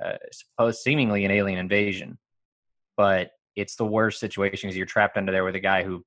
a 0.00 0.18
supposed 0.32 0.80
seemingly 0.80 1.24
an 1.24 1.30
alien 1.30 1.58
invasion. 1.58 2.18
But 2.96 3.30
it's 3.54 3.76
the 3.76 3.86
worst 3.86 4.20
situation 4.20 4.68
because 4.68 4.76
you're 4.76 4.86
trapped 4.86 5.16
under 5.16 5.32
there 5.32 5.44
with 5.44 5.56
a 5.56 5.60
guy 5.60 5.82
who 5.82 6.04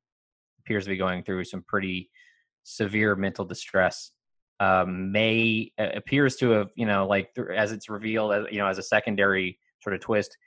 appears 0.59 0.83
to 0.85 0.89
be 0.89 0.97
going 0.97 1.23
through 1.23 1.43
some 1.45 1.63
pretty 1.63 2.09
severe 2.63 3.15
mental 3.15 3.45
distress. 3.45 4.11
Um, 4.59 5.11
may 5.11 5.71
uh, 5.79 5.89
appears 5.95 6.35
to 6.37 6.49
have 6.51 6.69
you 6.75 6.85
know 6.85 7.07
like 7.07 7.33
th- 7.33 7.47
as 7.55 7.71
it's 7.71 7.89
revealed 7.89 8.33
as 8.33 8.45
you 8.51 8.57
know 8.57 8.67
as 8.67 8.77
a 8.77 8.83
secondary 8.83 9.57
sort 9.81 9.95
of 9.95 10.01
twist 10.01 10.37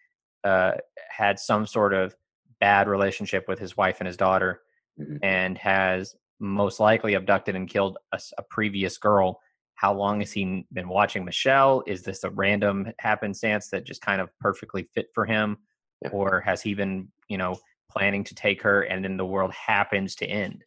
uh, 0.44 0.72
had 1.08 1.38
some 1.38 1.66
sort 1.66 1.94
of 1.94 2.14
bad 2.60 2.88
relationship 2.88 3.48
with 3.48 3.58
his 3.58 3.74
wife 3.74 4.00
and 4.00 4.06
his 4.06 4.18
daughter 4.18 4.60
Mhm. 5.00 5.18
and 5.22 5.58
has 5.58 6.14
most 6.40 6.80
likely 6.80 7.14
abducted 7.14 7.54
and 7.56 7.68
killed 7.68 7.98
a 8.12 8.42
previous 8.50 8.98
girl. 8.98 9.40
How 9.74 9.94
long 9.94 10.20
has 10.20 10.32
he 10.32 10.66
been 10.72 10.88
watching 10.88 11.24
michelle? 11.24 11.82
Is 11.86 12.02
this 12.02 12.24
a 12.24 12.30
random 12.30 12.92
happenstance 12.98 13.68
that 13.70 13.84
just 13.84 14.02
kind 14.02 14.20
of 14.20 14.28
perfectly 14.38 14.82
fit 14.84 15.08
for 15.14 15.24
him? 15.26 15.58
Yeah. 16.02 16.10
or 16.10 16.40
has 16.40 16.60
he 16.60 16.74
been 16.74 17.12
you 17.28 17.38
know 17.38 17.56
planning 17.88 18.24
to 18.24 18.34
take 18.34 18.60
her 18.62 18.82
and 18.82 19.04
then 19.04 19.16
the 19.16 19.24
world 19.26 19.52
happens 19.52 20.16
to 20.16 20.26
end? 20.26 20.64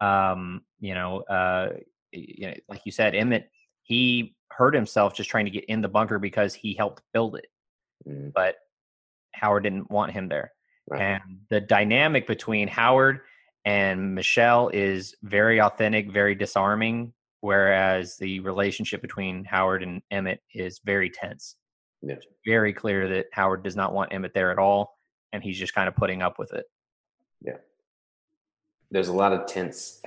Um 0.00 0.62
you 0.80 0.94
know 0.94 1.20
uh 1.22 1.74
you 2.12 2.48
know, 2.48 2.54
like 2.68 2.84
you 2.86 2.92
said 2.92 3.14
emmett 3.14 3.50
he 3.82 4.34
hurt 4.50 4.74
himself 4.74 5.14
just 5.14 5.30
trying 5.30 5.44
to 5.44 5.50
get 5.50 5.64
in 5.66 5.80
the 5.80 5.88
bunker 5.88 6.18
because 6.18 6.54
he 6.54 6.74
helped 6.74 7.02
build 7.12 7.36
it. 7.36 7.46
Mm, 8.06 8.32
but 8.32 8.56
howard 9.32 9.62
didn't 9.64 9.90
want 9.90 10.12
him 10.12 10.28
there. 10.28 10.52
Right. 10.90 11.02
and 11.02 11.40
the 11.50 11.60
dynamic 11.60 12.26
between 12.26 12.66
howard 12.66 13.20
and 13.64 14.14
michelle 14.14 14.68
is 14.68 15.14
very 15.22 15.60
authentic 15.60 16.10
very 16.12 16.34
disarming 16.34 17.12
whereas 17.40 18.16
the 18.16 18.40
relationship 18.40 19.00
between 19.02 19.44
howard 19.44 19.82
and 19.82 20.02
emmett 20.10 20.40
is 20.54 20.80
very 20.84 21.10
tense 21.10 21.56
Yeah. 22.02 22.14
It's 22.14 22.26
very 22.46 22.72
clear 22.72 23.08
that 23.08 23.26
howard 23.32 23.62
does 23.64 23.76
not 23.76 23.92
want 23.92 24.12
emmett 24.12 24.32
there 24.34 24.50
at 24.52 24.58
all 24.58 24.96
and 25.32 25.42
he's 25.42 25.58
just 25.58 25.74
kind 25.74 25.88
of 25.88 25.94
putting 25.96 26.22
up 26.22 26.38
with 26.38 26.52
it 26.52 26.66
Yeah. 27.42 27.58
there's 28.90 29.08
a 29.08 29.12
lot 29.12 29.32
of 29.32 29.46
tense 29.46 30.00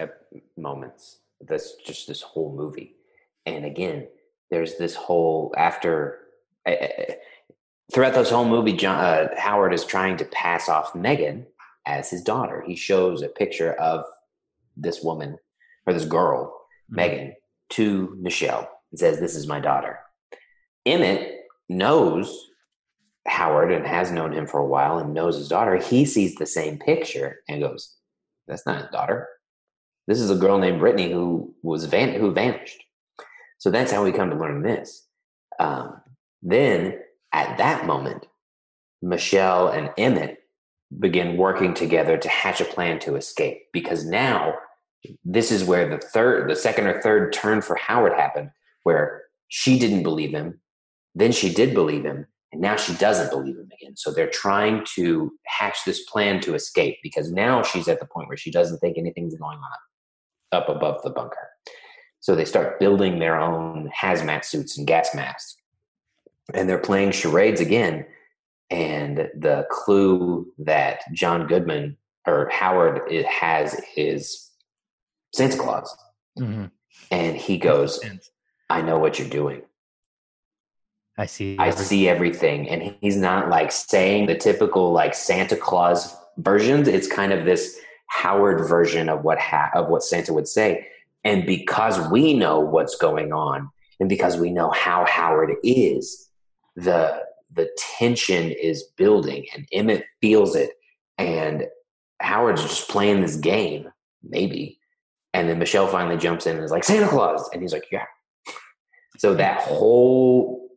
moments. 0.57 1.17
That's 1.41 1.75
just 1.85 2.07
this 2.07 2.21
whole 2.21 2.53
movie, 2.55 2.95
and 3.47 3.65
again, 3.65 4.07
there's 4.51 4.77
this 4.77 4.93
whole 4.95 5.53
after. 5.57 6.19
eh, 6.67 6.75
eh, 6.79 6.87
eh, 7.09 7.15
Throughout 7.91 8.13
this 8.13 8.29
whole 8.29 8.45
movie, 8.45 8.73
John, 8.73 8.99
uh, 8.99 9.27
Howard 9.37 9.73
is 9.73 9.83
trying 9.85 10.17
to 10.17 10.25
pass 10.25 10.69
off 10.69 10.93
Megan 10.95 11.45
as 11.85 12.09
his 12.09 12.21
daughter. 12.23 12.63
He 12.65 12.75
shows 12.75 13.21
a 13.21 13.27
picture 13.29 13.73
of 13.73 14.05
this 14.77 15.01
woman 15.03 15.37
or 15.87 15.93
this 15.93 16.05
girl, 16.05 16.53
Mhm. 16.91 16.95
Megan, 16.95 17.35
to 17.71 18.15
Michelle 18.19 18.69
and 18.91 18.99
says, 18.99 19.19
This 19.19 19.35
is 19.35 19.47
my 19.47 19.59
daughter. 19.59 19.99
Emmett 20.85 21.45
knows 21.69 22.47
Howard 23.27 23.71
and 23.71 23.85
has 23.85 24.11
known 24.11 24.33
him 24.33 24.47
for 24.47 24.59
a 24.59 24.65
while 24.65 24.97
and 24.97 25.13
knows 25.13 25.37
his 25.37 25.47
daughter. 25.47 25.77
He 25.77 26.05
sees 26.05 26.35
the 26.35 26.45
same 26.45 26.79
picture 26.79 27.41
and 27.47 27.61
goes, 27.61 27.95
That's 28.47 28.65
not 28.65 28.81
his 28.81 28.91
daughter. 28.91 29.27
This 30.07 30.19
is 30.19 30.29
a 30.31 30.35
girl 30.35 30.57
named 30.57 30.79
Brittany 30.79 31.11
who 31.11 31.55
was 31.61 31.85
van- 31.85 32.19
who 32.19 32.31
vanished. 32.31 32.83
So 33.59 33.69
that's 33.69 33.91
how 33.91 34.03
we 34.03 34.11
come 34.11 34.31
to 34.31 34.35
learn 34.35 34.63
this. 34.63 35.07
Um, 35.59 36.01
then 36.41 36.99
at 37.31 37.57
that 37.59 37.85
moment, 37.85 38.25
Michelle 39.01 39.67
and 39.67 39.91
Emmett 39.97 40.40
begin 40.99 41.37
working 41.37 41.73
together 41.73 42.17
to 42.17 42.29
hatch 42.29 42.61
a 42.61 42.65
plan 42.65 42.99
to 42.99 43.15
escape 43.15 43.63
because 43.71 44.05
now 44.05 44.53
this 45.23 45.51
is 45.51 45.63
where 45.63 45.89
the 45.89 45.97
third, 45.97 46.49
the 46.49 46.55
second 46.55 46.87
or 46.87 47.01
third 47.01 47.33
turn 47.33 47.61
for 47.61 47.75
Howard 47.75 48.13
happened, 48.13 48.51
where 48.83 49.23
she 49.47 49.79
didn't 49.79 50.03
believe 50.03 50.31
him, 50.31 50.59
then 51.15 51.31
she 51.31 51.53
did 51.53 51.73
believe 51.73 52.03
him, 52.05 52.27
and 52.51 52.61
now 52.61 52.75
she 52.75 52.93
doesn't 52.95 53.31
believe 53.31 53.55
him 53.55 53.69
again. 53.81 53.95
So 53.95 54.11
they're 54.11 54.29
trying 54.29 54.85
to 54.95 55.31
hatch 55.45 55.79
this 55.85 56.03
plan 56.03 56.39
to 56.41 56.53
escape 56.53 56.97
because 57.01 57.31
now 57.31 57.63
she's 57.63 57.87
at 57.87 57.99
the 57.99 58.05
point 58.05 58.27
where 58.27 58.37
she 58.37 58.51
doesn't 58.51 58.79
think 58.79 58.97
anything's 58.97 59.35
going 59.35 59.57
on 59.57 60.57
up 60.59 60.69
above 60.69 61.01
the 61.03 61.09
bunker. 61.09 61.49
So 62.19 62.35
they 62.35 62.45
start 62.45 62.79
building 62.79 63.19
their 63.19 63.39
own 63.39 63.89
hazmat 63.99 64.45
suits 64.45 64.77
and 64.77 64.85
gas 64.85 65.15
masks. 65.15 65.55
And 66.53 66.69
they're 66.69 66.77
playing 66.77 67.11
charades 67.11 67.61
again. 67.61 68.05
And 68.71 69.29
the 69.37 69.67
clue 69.69 70.51
that 70.59 71.01
John 71.13 71.45
Goodman 71.45 71.97
or 72.25 72.49
Howard 72.49 73.01
it 73.11 73.25
has 73.25 73.79
is 73.97 74.49
Santa 75.35 75.57
Claus. 75.57 75.95
Mm-hmm. 76.39 76.65
And 77.11 77.35
he 77.35 77.57
goes, 77.57 77.99
I 78.69 78.81
know 78.81 78.97
what 78.97 79.19
you're 79.19 79.27
doing. 79.27 79.63
I 81.17 81.25
see. 81.25 81.57
I 81.59 81.71
see 81.71 82.07
everything. 82.07 82.69
And 82.69 82.95
he's 83.01 83.17
not 83.17 83.49
like 83.49 83.73
saying 83.73 84.27
the 84.27 84.35
typical 84.35 84.93
like 84.93 85.13
Santa 85.13 85.57
Claus 85.57 86.15
versions. 86.37 86.87
It's 86.87 87.07
kind 87.07 87.33
of 87.33 87.43
this 87.45 87.77
Howard 88.07 88.67
version 88.67 89.09
of 89.09 89.23
what 89.23 89.37
ha- 89.37 89.71
of 89.75 89.89
what 89.89 90.03
Santa 90.03 90.31
would 90.33 90.47
say. 90.47 90.87
And 91.23 91.45
because 91.45 92.09
we 92.09 92.33
know 92.33 92.61
what's 92.61 92.95
going 92.95 93.33
on, 93.33 93.69
and 93.99 94.09
because 94.09 94.37
we 94.37 94.51
know 94.51 94.71
how 94.71 95.05
Howard 95.05 95.51
is, 95.63 96.29
the 96.75 97.23
the 97.53 97.69
tension 97.97 98.51
is 98.51 98.83
building, 98.97 99.45
and 99.53 99.67
Emmett 99.71 100.05
feels 100.21 100.55
it, 100.55 100.71
and 101.17 101.65
Howard's 102.21 102.61
just 102.61 102.89
playing 102.89 103.21
this 103.21 103.35
game, 103.35 103.89
maybe. 104.23 104.79
And 105.33 105.47
then 105.47 105.59
Michelle 105.59 105.87
finally 105.87 106.17
jumps 106.17 106.45
in 106.45 106.55
and 106.55 106.65
is 106.65 106.71
like, 106.71 106.83
Santa 106.83 107.07
Claus. 107.07 107.49
And 107.53 107.61
he's 107.61 107.73
like, 107.73 107.85
Yeah. 107.91 108.05
So 109.17 109.35
that 109.35 109.61
whole 109.61 110.69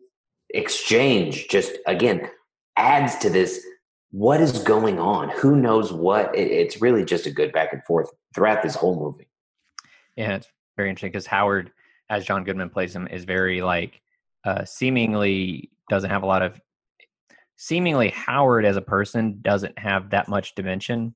exchange 0.51 1.49
just 1.49 1.73
again 1.87 2.29
adds 2.77 3.17
to 3.19 3.31
this 3.31 3.65
what 4.11 4.41
is 4.41 4.61
going 4.61 5.01
on 5.01 5.29
who 5.31 5.57
knows 5.57 5.93
what 5.93 6.31
it's 6.37 6.81
really 6.81 7.05
just 7.05 7.27
a 7.27 7.31
good 7.31 7.53
back 7.53 7.73
and 7.73 7.83
forth 7.85 8.09
throughout 8.35 8.63
this 8.63 8.75
whole 8.75 9.01
movie 9.01 9.29
Yeah, 10.17 10.37
it's 10.37 10.47
very 10.77 10.91
interesting 10.91 11.11
because 11.11 11.27
Howard, 11.27 11.73
as 12.11 12.25
John 12.25 12.45
Goodman 12.45 12.71
plays 12.71 12.95
him, 12.95 13.09
is 13.09 13.25
very 13.25 13.63
like 13.63 14.01
uh, 14.45 14.65
seemingly 14.65 15.71
doesn't 15.89 16.11
have 16.11 16.23
a 16.23 16.27
lot 16.27 16.43
of. 16.43 16.61
Seemingly, 17.57 18.11
Howard 18.11 18.65
as 18.65 18.77
a 18.77 18.83
person 18.83 19.39
doesn't 19.43 19.79
have 19.79 20.11
that 20.11 20.29
much 20.29 20.55
dimension 20.55 21.15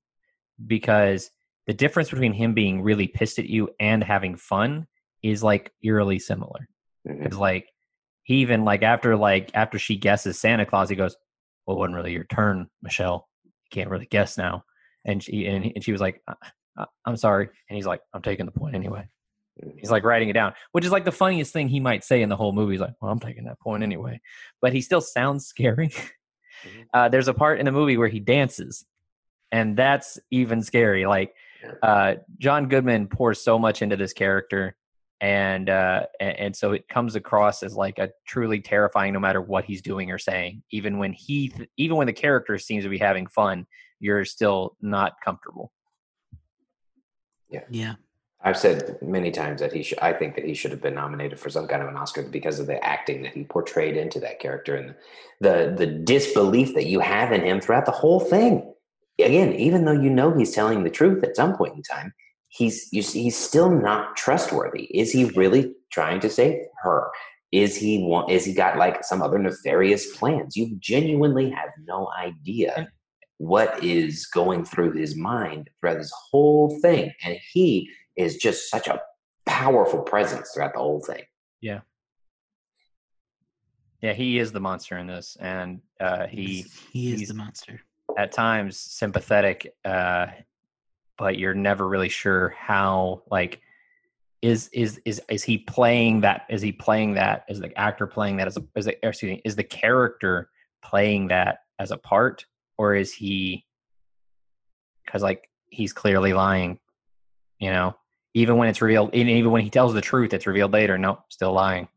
because 0.65 1.31
the 1.67 1.75
difference 1.75 2.11
between 2.11 2.33
him 2.33 2.55
being 2.55 2.83
really 2.83 3.07
pissed 3.09 3.39
at 3.39 3.49
you 3.49 3.71
and 3.81 4.03
having 4.03 4.37
fun 4.37 4.87
is 5.23 5.43
like 5.43 5.73
eerily 5.83 6.19
similar. 6.19 6.69
Mhm. 7.07 7.27
It's 7.27 7.37
like 7.37 7.69
he 8.23 8.37
even 8.37 8.65
like 8.65 8.83
after 8.83 9.17
like 9.17 9.51
after 9.55 9.79
she 9.79 9.97
guesses 9.97 10.39
Santa 10.39 10.65
Claus, 10.67 10.89
he 10.89 10.97
goes, 10.97 11.17
"Well, 11.67 11.77
it 11.77 11.81
wasn't 11.81 11.97
really 11.97 12.13
your 12.13 12.25
turn, 12.25 12.69
Michelle. 12.83 13.29
You 13.45 13.51
can't 13.71 13.91
really 13.91 14.07
guess 14.07 14.39
now." 14.39 14.65
And 15.05 15.23
she 15.23 15.47
and, 15.47 15.65
and 15.75 15.83
she 15.85 15.93
was 15.93 16.01
like, 16.01 16.23
"I- 16.77 16.87
"I'm 17.05 17.17
sorry," 17.17 17.49
and 17.69 17.77
he's 17.77 17.87
like, 17.87 18.01
"I'm 18.15 18.23
taking 18.23 18.47
the 18.47 18.53
point 18.53 18.75
anyway." 18.75 19.09
He's 19.77 19.91
like 19.91 20.05
writing 20.05 20.29
it 20.29 20.35
down, 20.35 20.55
which 20.71 20.85
is 20.85 20.93
like 20.93 21.05
the 21.05 21.11
funniest 21.11 21.53
thing 21.53 21.69
he 21.69 21.81
might 21.81 22.05
say 22.05 22.23
in 22.23 22.29
the 22.29 22.37
whole 22.37 22.53
movie. 22.53 22.75
He's 22.75 22.81
like, 22.81 22.95
"Well, 23.01 23.11
I'm 23.11 23.19
taking 23.19 23.45
that 23.45 23.59
point 23.61 23.83
anyway," 23.83 24.21
but 24.63 24.73
he 24.73 24.81
still 24.81 25.01
sounds 25.01 25.47
scary. 25.47 25.91
Mhm. 26.65 26.87
uh, 26.95 27.09
there's 27.09 27.29
a 27.29 27.35
part 27.35 27.59
in 27.59 27.67
the 27.67 27.73
movie 27.73 27.97
where 27.97 28.09
he 28.09 28.21
dances, 28.21 28.85
and 29.53 29.77
that's 29.77 30.19
even 30.31 30.63
scary. 30.63 31.07
Like 31.07 31.35
uh, 31.83 32.17
John 32.39 32.69
Goodman 32.69 33.09
pours 33.09 33.41
so 33.41 33.59
much 33.59 33.83
into 33.83 33.97
this 33.97 34.13
character, 34.13 34.77
and 35.21 35.69
uh, 35.69 36.07
and, 36.21 36.39
and 36.39 36.57
so 36.57 36.73
it 36.73 36.89
comes 36.89 37.17
across 37.17 37.63
as 37.63 37.75
like 37.75 37.99
a 37.99 38.11
truly 38.27 38.61
terrifying, 38.61 39.13
no 39.13 39.21
matter 39.21 39.41
what 39.41 39.65
he's 39.65 39.83
doing 39.83 40.11
or 40.11 40.19
saying. 40.19 40.63
Even 40.71 40.99
when 40.99 41.13
he, 41.13 41.53
even 41.77 41.97
when 41.97 42.07
the 42.07 42.13
character 42.13 42.59
seems 42.59 42.85
to 42.85 42.91
be 42.91 42.99
having 42.99 43.27
fun, 43.27 43.67
you're 44.01 44.25
still 44.25 44.77
not 44.81 45.15
comfortable. 45.25 45.73
Yeah. 47.51 47.65
Yeah. 47.71 47.95
I've 48.41 48.57
said 48.57 48.99
many 49.03 49.33
times 49.33 49.61
that 49.61 49.73
he 49.73 49.83
should. 49.83 49.99
I 49.99 50.13
think 50.13 50.37
that 50.37 50.45
he 50.45 50.55
should 50.55 50.71
have 50.71 50.81
been 50.81 50.95
nominated 50.95 51.41
for 51.41 51.51
some 51.51 51.67
kind 51.67 51.83
of 51.83 51.89
an 51.89 51.97
Oscar 51.97 52.23
because 52.23 52.61
of 52.61 52.69
the 52.69 52.83
acting 52.85 53.23
that 53.23 53.35
he 53.35 53.45
portrayed 53.45 53.97
into 53.97 54.21
that 54.21 54.39
character 54.39 54.77
and 54.77 54.95
the 55.41 55.75
the 55.77 55.87
disbelief 55.87 56.75
that 56.75 56.87
you 56.87 57.01
have 57.01 57.33
in 57.33 57.43
him 57.43 57.61
throughout 57.61 57.87
the 57.87 57.93
whole 57.93 58.21
thing. 58.21 58.73
Again, 59.19 59.55
even 59.55 59.85
though 59.85 59.93
you 59.93 60.11
know 60.11 60.33
he's 60.33 60.55
telling 60.55 60.85
the 60.85 60.91
truth 60.91 61.25
at 61.25 61.35
some 61.35 61.57
point 61.57 61.75
in 61.75 61.83
time, 61.83 62.15
he's 62.49 62.89
you 62.93 63.03
see, 63.03 63.25
he's 63.25 63.37
still 63.37 63.71
not 63.71 64.17
trustworthy. 64.17 64.85
Is 64.85 65.11
he 65.11 65.25
really 65.25 65.75
trying 65.91 66.21
to 66.21 66.31
save 66.31 66.61
her? 66.83 67.11
Is 67.51 67.77
he 67.77 68.05
want? 68.05 68.31
Is 68.31 68.45
he 68.45 68.55
got 68.55 68.79
like 68.79 69.03
some 69.05 69.21
other 69.21 69.39
nefarious 69.39 70.17
plans? 70.17 70.57
You 70.57 70.77
genuinely 70.79 71.51
have 71.51 71.71
no 71.85 72.09
idea 72.17 72.89
what 73.39 73.83
is 73.83 74.27
going 74.27 74.65
through 74.65 74.93
his 74.93 75.17
mind 75.17 75.71
throughout 75.81 75.99
this 75.99 76.13
whole 76.31 76.79
thing, 76.81 77.13
and 77.25 77.37
he 77.53 77.91
is 78.19 78.37
just 78.37 78.69
such 78.69 78.89
a 78.89 79.01
powerful 79.47 80.03
presence 80.03 80.51
throughout 80.53 80.75
the 80.75 80.81
whole 80.81 81.01
thing. 81.01 81.23
Yeah. 81.61 81.81
Yeah, 84.03 84.13
he 84.13 84.39
is 84.39 84.53
the 84.53 84.61
monster 84.61 84.99
in 84.99 85.07
this, 85.07 85.37
and 85.41 85.81
uh, 85.99 86.27
he 86.27 86.65
he 86.93 87.15
is 87.15 87.29
the 87.29 87.35
monster. 87.35 87.81
At 88.17 88.31
times 88.31 88.79
sympathetic, 88.79 89.75
uh, 89.85 90.27
but 91.17 91.37
you're 91.37 91.55
never 91.55 91.89
really 91.89 92.09
sure 92.09 92.51
how. 92.51 93.23
Like, 93.29 93.61
is 94.41 94.69
is 94.73 95.01
is 95.05 95.21
is 95.29 95.43
he 95.43 95.59
playing 95.59 96.21
that? 96.21 96.43
Is 96.49 96.63
he 96.63 96.71
playing 96.71 97.15
that? 97.15 97.45
Is 97.49 97.59
the 97.59 97.77
actor 97.77 98.07
playing 98.07 98.37
that 98.37 98.47
as 98.47 98.57
a? 98.57 98.63
Is 98.77 98.85
the 98.85 99.05
excuse 99.05 99.33
me? 99.33 99.43
Is 99.45 99.57
the 99.57 99.65
character 99.65 100.49
playing 100.81 101.29
that 101.29 101.59
as 101.81 101.91
a 101.91 101.97
part, 101.97 102.47
or 102.77 102.95
is 102.95 103.13
he? 103.13 103.67
Because 105.05 105.25
like 105.25 105.51
he's 105.71 105.93
clearly 105.93 106.35
lying, 106.35 106.79
you 107.59 107.71
know 107.73 107.97
even 108.35 108.57
when 108.57 108.69
it's 108.69 108.83
revealed, 108.83 109.11
and 109.15 109.29
even 109.29 109.51
when 109.51 109.63
he 109.63 109.71
tells 109.71 109.95
the 109.95 110.01
truth, 110.01 110.33
it's 110.33 110.47
revealed 110.47 110.73
later. 110.73 110.99
No, 110.99 111.21
still 111.29 111.53
lying. 111.53 111.89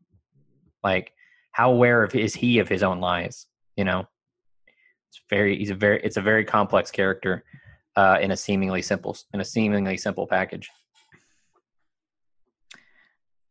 Like, 0.82 1.12
how 1.52 1.70
aware 1.70 2.02
of 2.02 2.14
is 2.14 2.34
he 2.34 2.58
of 2.58 2.68
his 2.68 2.82
own 2.82 3.00
lies? 3.00 3.46
You 3.76 3.84
know, 3.84 4.06
it's 5.10 5.20
very. 5.30 5.58
He's 5.58 5.70
a 5.70 5.74
very. 5.74 6.00
It's 6.02 6.16
a 6.16 6.22
very 6.22 6.44
complex 6.44 6.90
character 6.90 7.44
uh, 7.96 8.18
in 8.20 8.30
a 8.30 8.36
seemingly 8.36 8.82
simple 8.82 9.16
in 9.32 9.40
a 9.40 9.44
seemingly 9.44 9.96
simple 9.96 10.26
package. 10.26 10.70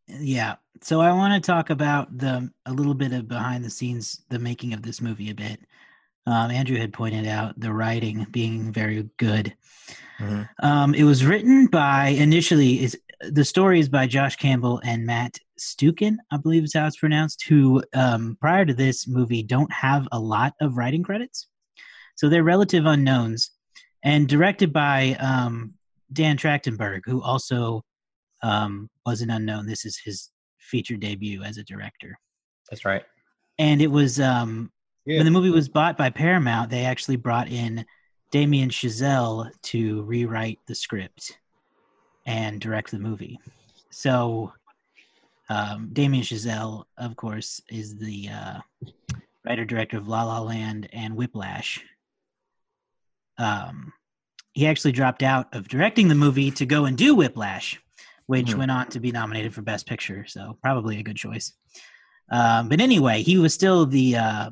Yeah. 0.07 0.55
So 0.81 0.99
I 0.99 1.11
want 1.13 1.41
to 1.41 1.51
talk 1.51 1.69
about 1.69 2.17
the 2.17 2.51
a 2.65 2.73
little 2.73 2.95
bit 2.95 3.13
of 3.13 3.27
behind 3.27 3.63
the 3.63 3.69
scenes, 3.69 4.23
the 4.29 4.39
making 4.39 4.73
of 4.73 4.81
this 4.81 4.99
movie 4.99 5.29
a 5.29 5.35
bit. 5.35 5.59
Um, 6.27 6.51
Andrew 6.51 6.77
had 6.77 6.93
pointed 6.93 7.27
out 7.27 7.59
the 7.59 7.73
writing 7.73 8.27
being 8.31 8.71
very 8.71 9.09
good. 9.17 9.55
Mm-hmm. 10.19 10.65
Um, 10.65 10.93
it 10.93 11.03
was 11.03 11.25
written 11.25 11.67
by 11.67 12.09
initially 12.09 12.83
is 12.83 12.97
the 13.21 13.45
story 13.45 13.79
is 13.79 13.89
by 13.89 14.07
Josh 14.07 14.35
Campbell 14.35 14.81
and 14.83 15.05
Matt 15.05 15.37
Stuecken, 15.59 16.17
I 16.31 16.37
believe 16.37 16.63
is 16.63 16.73
how 16.73 16.87
it's 16.87 16.97
pronounced, 16.97 17.43
who 17.47 17.83
um, 17.93 18.37
prior 18.39 18.65
to 18.65 18.73
this 18.73 19.07
movie 19.07 19.43
don't 19.43 19.71
have 19.71 20.07
a 20.11 20.19
lot 20.19 20.53
of 20.59 20.77
writing 20.77 21.03
credits, 21.03 21.47
so 22.15 22.29
they're 22.29 22.43
relative 22.43 22.85
unknowns, 22.85 23.51
and 24.03 24.27
directed 24.27 24.73
by 24.73 25.15
um, 25.19 25.73
Dan 26.13 26.37
Trachtenberg, 26.37 27.01
who 27.05 27.21
also 27.21 27.83
um, 28.43 28.89
was 29.05 29.21
an 29.21 29.29
unknown. 29.29 29.67
This 29.67 29.85
is 29.85 29.99
his 30.03 30.29
feature 30.59 30.97
debut 30.97 31.43
as 31.43 31.57
a 31.57 31.63
director. 31.63 32.17
That's 32.69 32.85
right. 32.85 33.03
And 33.59 33.81
it 33.81 33.91
was 33.91 34.19
um, 34.19 34.71
yeah. 35.05 35.17
when 35.17 35.25
the 35.25 35.31
movie 35.31 35.49
was 35.49 35.69
bought 35.69 35.97
by 35.97 36.09
Paramount, 36.09 36.69
they 36.69 36.85
actually 36.85 37.15
brought 37.15 37.49
in 37.49 37.85
Damien 38.31 38.69
Chazelle 38.69 39.49
to 39.63 40.03
rewrite 40.03 40.59
the 40.67 40.75
script 40.75 41.37
and 42.25 42.61
direct 42.61 42.91
the 42.91 42.99
movie. 42.99 43.39
So, 43.89 44.53
um, 45.49 45.89
Damien 45.91 46.23
Chazelle, 46.23 46.85
of 46.97 47.15
course, 47.15 47.61
is 47.69 47.97
the 47.97 48.29
uh, 48.29 48.59
writer 49.45 49.65
director 49.65 49.97
of 49.97 50.07
La 50.07 50.23
La 50.23 50.39
Land 50.39 50.87
and 50.93 51.15
Whiplash. 51.15 51.83
Um, 53.37 53.91
he 54.53 54.67
actually 54.67 54.91
dropped 54.91 55.23
out 55.23 55.53
of 55.53 55.67
directing 55.67 56.07
the 56.07 56.15
movie 56.15 56.51
to 56.51 56.65
go 56.65 56.85
and 56.85 56.97
do 56.97 57.15
Whiplash, 57.15 57.81
which 58.27 58.47
mm-hmm. 58.47 58.59
went 58.59 58.71
on 58.71 58.87
to 58.89 58.99
be 58.99 59.11
nominated 59.11 59.53
for 59.53 59.61
Best 59.61 59.87
Picture. 59.87 60.25
So, 60.25 60.57
probably 60.61 60.99
a 60.99 61.03
good 61.03 61.17
choice. 61.17 61.53
Um, 62.31 62.69
but 62.69 62.79
anyway, 62.79 63.23
he 63.23 63.37
was 63.37 63.53
still 63.53 63.85
the 63.85 64.15
uh, 64.15 64.49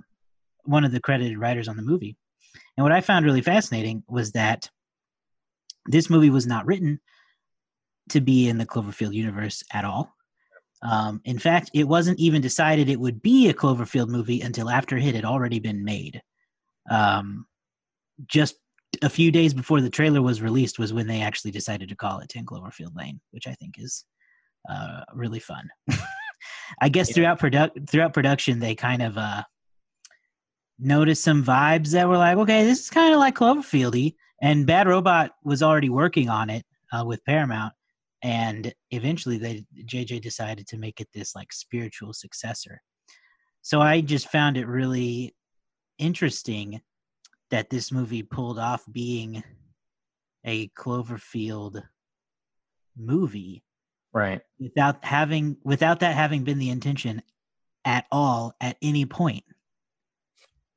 one 0.69 0.86
of 0.86 0.91
the 0.91 0.99
credited 0.99 1.38
writers 1.38 1.67
on 1.67 1.75
the 1.75 1.82
movie. 1.82 2.15
And 2.77 2.84
what 2.84 2.91
I 2.91 3.01
found 3.01 3.25
really 3.25 3.41
fascinating 3.41 4.03
was 4.08 4.32
that 4.34 4.69
this 5.88 6.10
movie 6.10 6.29
was 6.29 6.45
not 6.45 6.65
written 6.65 6.99
to 8.10 8.21
be 8.21 8.47
in 8.47 8.58
the 8.58 8.65
Cloverfield 8.65 9.13
universe 9.13 9.63
at 9.73 9.84
all. 9.84 10.15
Um, 10.82 11.21
in 11.25 11.39
fact, 11.39 11.71
it 11.73 11.86
wasn't 11.86 12.19
even 12.19 12.41
decided 12.41 12.88
it 12.88 12.99
would 12.99 13.21
be 13.21 13.49
a 13.49 13.53
Cloverfield 13.53 14.08
movie 14.08 14.41
until 14.41 14.69
after 14.69 14.95
it 14.95 15.15
had 15.15 15.25
already 15.25 15.60
been 15.60 15.84
made. 15.84 16.21
Um, 16.89 17.45
just 18.27 18.55
a 19.01 19.10
few 19.10 19.32
days 19.32 19.53
before 19.53 19.82
the 19.82 19.89
trailer 19.89 20.21
was 20.21 20.41
released 20.41 20.79
was 20.79 20.93
when 20.93 21.08
they 21.08 21.21
actually 21.21 21.51
decided 21.51 21.89
to 21.89 21.95
call 21.95 22.19
it 22.19 22.29
10 22.29 22.45
Cloverfield 22.45 22.95
Lane, 22.95 23.19
which 23.32 23.47
I 23.47 23.53
think 23.55 23.75
is 23.77 24.05
uh, 24.69 25.01
really 25.13 25.39
fun. 25.39 25.67
I 26.82 26.89
guess 26.89 27.12
throughout 27.12 27.39
produ- 27.39 27.89
throughout 27.89 28.13
production, 28.13 28.60
they 28.60 28.75
kind 28.75 29.01
of 29.01 29.17
uh, 29.17 29.43
noticed 30.79 31.23
some 31.23 31.43
vibes 31.43 31.91
that 31.91 32.07
were 32.07 32.17
like, 32.17 32.37
okay, 32.37 32.63
this 32.63 32.79
is 32.79 32.89
kind 32.89 33.13
of 33.13 33.19
like 33.19 33.35
Cloverfieldy. 33.35 34.15
And 34.41 34.65
Bad 34.65 34.87
Robot 34.87 35.31
was 35.43 35.61
already 35.61 35.89
working 35.89 36.29
on 36.29 36.49
it 36.49 36.65
uh, 36.93 37.03
with 37.05 37.23
Paramount, 37.25 37.73
and 38.23 38.73
eventually 38.91 39.37
they 39.37 39.65
JJ 39.85 40.21
decided 40.21 40.67
to 40.67 40.77
make 40.77 41.01
it 41.01 41.09
this 41.13 41.35
like 41.35 41.51
spiritual 41.51 42.13
successor. 42.13 42.81
So 43.61 43.81
I 43.81 44.01
just 44.01 44.29
found 44.29 44.57
it 44.57 44.67
really 44.67 45.35
interesting 45.97 46.81
that 47.51 47.69
this 47.69 47.91
movie 47.91 48.23
pulled 48.23 48.59
off 48.59 48.83
being 48.91 49.43
a 50.45 50.69
Cloverfield 50.69 51.83
movie, 52.97 53.63
right? 54.13 54.41
Without 54.59 55.03
having 55.03 55.57
without 55.63 55.99
that 55.99 56.15
having 56.15 56.43
been 56.43 56.59
the 56.59 56.69
intention 56.69 57.21
at 57.85 58.05
all 58.11 58.53
at 58.61 58.77
any 58.81 59.05
point. 59.05 59.43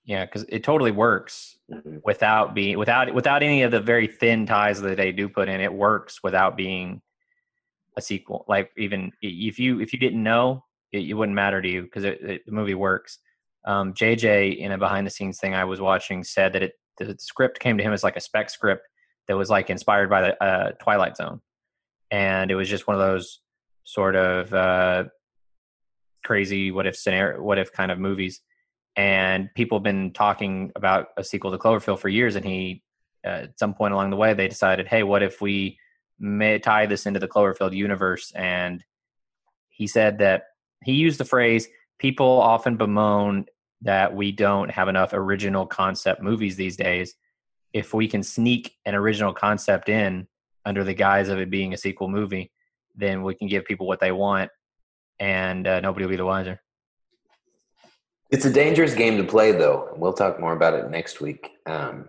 Yeah, 0.05 0.25
because 0.25 0.45
it 0.49 0.65
totally 0.65 0.91
works 0.91 1.57
Mhm. 1.71 2.01
without 2.05 2.55
being 2.55 2.77
without 2.79 3.15
without 3.15 3.43
any 3.43 3.63
of 3.63 3.71
the 3.71 3.81
very 3.81 4.07
thin 4.09 4.47
ties 4.47 4.81
that 4.81 4.97
they 4.97 5.13
do 5.13 5.29
put 5.29 5.49
in. 5.49 5.61
It 5.61 5.73
works 5.73 6.23
without 6.23 6.57
being 6.57 7.03
a 7.97 8.03
sequel. 8.03 8.45
Like 8.49 8.73
even 8.77 9.13
if 9.23 9.59
you 9.59 9.81
if 9.81 9.93
you 9.93 9.99
didn't 9.99 10.23
know, 10.23 10.65
it, 10.91 11.09
it 11.09 11.15
wouldn't 11.15 11.37
matter 11.37 11.63
to 11.63 11.69
you 11.69 11.83
because 11.83 12.03
the 12.03 12.41
movie 12.49 12.75
works. 12.75 13.19
Um, 13.65 13.95
JJ 13.95 14.59
in 14.59 14.73
a 14.73 14.79
behind 14.79 15.07
the 15.07 15.11
scenes 15.11 15.39
thing 15.39 15.55
I 15.55 15.65
was 15.65 15.81
watching 15.81 16.25
said 16.25 16.53
that 16.55 16.63
it 16.65 16.73
the 16.99 17.15
script 17.21 17.61
came 17.61 17.79
to 17.79 17.85
him 17.85 17.93
as 17.93 18.03
like 18.03 18.17
a 18.17 18.21
spec 18.21 18.51
script 18.51 18.87
that 19.29 19.37
was 19.37 19.51
like 19.51 19.71
inspired 19.71 20.11
by 20.11 20.21
the 20.23 20.43
uh, 20.45 20.73
Twilight 20.81 21.17
Zone, 21.17 21.41
and 22.11 22.51
it 22.51 22.57
was 22.57 22.69
just 22.69 22.89
one 22.89 22.97
of 22.97 23.01
those 23.01 23.41
sort 23.85 24.17
of 24.17 24.53
uh, 24.53 25.05
crazy 26.25 26.71
what 26.73 26.87
if 26.87 26.97
scenario 26.97 27.41
what 27.41 27.59
if 27.59 27.73
kind 27.73 27.91
of 27.93 27.99
movies 27.99 28.41
and 28.97 29.49
people 29.55 29.79
have 29.79 29.83
been 29.83 30.13
talking 30.13 30.73
about 30.77 31.09
a 31.17 31.25
sequel 31.25 31.51
to 31.51 31.59
Cloverfield 31.59 31.99
for 31.99 32.09
years. 32.09 32.37
And 32.37 32.45
he, 32.45 32.83
uh, 33.25 33.45
at 33.45 33.59
some 33.59 33.75
point 33.75 33.95
along 33.95 34.11
the 34.11 34.17
way, 34.17 34.35
they 34.35 34.49
decided, 34.49 34.87
hey, 34.87 35.03
what 35.03 35.23
if 35.23 35.41
we 35.41 35.79
may 36.19 36.59
tie 36.59 36.87
this 36.87 37.07
into 37.07 37.21
the 37.21 37.29
Cloverfield 37.29 37.75
universe? 37.75 38.33
And 38.35 38.85
he 39.71 39.87
said 39.87 40.19
that 40.19 40.45
he 40.85 40.93
used 40.93 41.19
the 41.19 41.25
phrase, 41.25 41.69
people 41.99 42.27
often 42.27 42.77
bemoan 42.77 43.47
that 43.81 44.15
we 44.15 44.31
don't 44.31 44.71
have 44.71 44.89
enough 44.89 45.13
original 45.13 45.67
concept 45.67 46.23
movies 46.23 46.57
these 46.57 46.77
days. 46.77 47.15
If 47.73 47.95
we 47.95 48.07
can 48.07 48.23
sneak 48.23 48.77
an 48.85 48.95
original 48.95 49.33
concept 49.33 49.89
in 49.89 50.29
under 50.65 50.85
the 50.85 50.95
guise 50.95 51.29
of 51.29 51.41
it 51.41 51.51
being 51.51 51.73
a 51.73 51.79
sequel 51.79 52.09
movie, 52.09 52.53
then 52.95 53.23
we 53.23 53.35
can 53.35 53.49
give 53.49 53.65
people 53.65 53.87
what 53.87 54.01
they 54.01 54.13
want 54.13 54.51
and 55.19 55.67
uh, 55.67 55.81
nobody 55.81 56.05
will 56.05 56.11
be 56.11 56.17
the 56.17 56.25
wiser. 56.25 56.62
It's 58.33 58.47
a 58.47 58.51
dangerous 58.51 58.95
game 58.95 59.19
to 59.19 59.25
play, 59.25 59.53
though. 59.53 59.93
We'll 59.95 60.15
talk 60.15 60.41
more 60.41 60.55
about 60.55 60.73
it 60.73 60.91
next 60.91 61.21
week. 61.21 61.51
Um, 61.67 62.09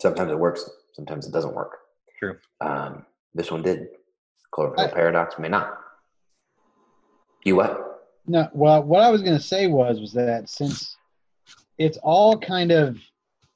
sometimes 0.00 0.32
it 0.32 0.38
works, 0.38 0.68
sometimes 0.94 1.28
it 1.28 1.32
doesn't 1.32 1.54
work. 1.54 1.78
True. 2.18 2.38
Um, 2.60 3.06
this 3.32 3.50
one 3.50 3.62
did. 3.62 3.86
Cloverfield 4.52 4.92
Paradox 4.92 5.38
may 5.38 5.48
not. 5.48 5.78
You 7.44 7.56
what? 7.56 8.02
No. 8.26 8.48
Well, 8.52 8.82
what 8.82 9.02
I 9.02 9.10
was 9.10 9.22
going 9.22 9.36
to 9.36 9.42
say 9.42 9.68
was 9.68 10.00
was 10.00 10.12
that 10.12 10.48
since 10.48 10.96
it's 11.78 11.98
all 12.02 12.36
kind 12.38 12.70
of 12.70 12.98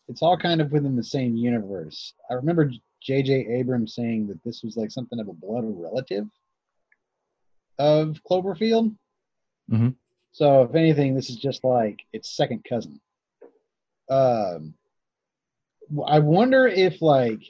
it's 0.09 0.23
all 0.23 0.39
kind 0.39 0.61
of 0.61 0.71
within 0.73 0.97
the 0.97 1.05
same 1.05 1.37
universe. 1.37 2.15
I 2.31 2.35
remember 2.35 2.71
J.J. 3.03 3.47
Abrams 3.51 3.95
saying 3.95 4.29
that 4.29 4.43
this 4.45 4.63
was 4.63 4.77
like 4.77 4.91
something 4.91 5.19
of 5.19 5.29
a 5.29 5.33
blood 5.33 5.65
relative 5.67 6.27
of 7.79 8.19
Cloverfield. 8.29 8.95
Mm-hmm. 9.71 9.89
So 10.37 10.65
if 10.65 10.75
anything, 10.75 11.15
this 11.15 11.31
is 11.31 11.37
just 11.37 11.65
like 11.65 12.01
its 12.13 12.37
second 12.37 12.63
cousin. 12.69 13.01
Um, 14.11 14.75
I 16.07 16.19
wonder 16.19 16.67
if 16.67 17.01
like 17.01 17.41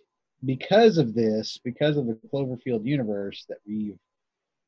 because 0.45 0.97
of 0.97 1.13
this, 1.13 1.59
because 1.65 1.97
of 1.97 2.07
the 2.07 2.17
Cloverfield 2.33 2.85
universe 2.85 3.45
that 3.49 3.59
we've 3.67 3.99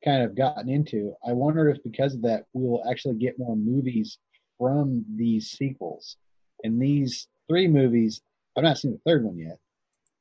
kind 0.03 0.23
of 0.23 0.35
gotten 0.35 0.67
into, 0.67 1.15
I 1.25 1.31
wonder 1.31 1.69
if 1.69 1.81
because 1.81 2.13
of 2.13 2.23
that 2.23 2.43
we 2.51 2.67
will 2.67 2.83
actually 2.91 3.15
get 3.15 3.39
more 3.39 3.55
movies 3.55 4.17
from 4.57 5.05
these 5.15 5.51
sequels. 5.51 6.17
And 6.65 6.81
these 6.81 7.29
three 7.47 7.69
movies, 7.69 8.19
I've 8.57 8.65
not 8.65 8.79
seen 8.79 8.91
the 8.91 9.09
third 9.09 9.23
one 9.23 9.37
yet, 9.37 9.59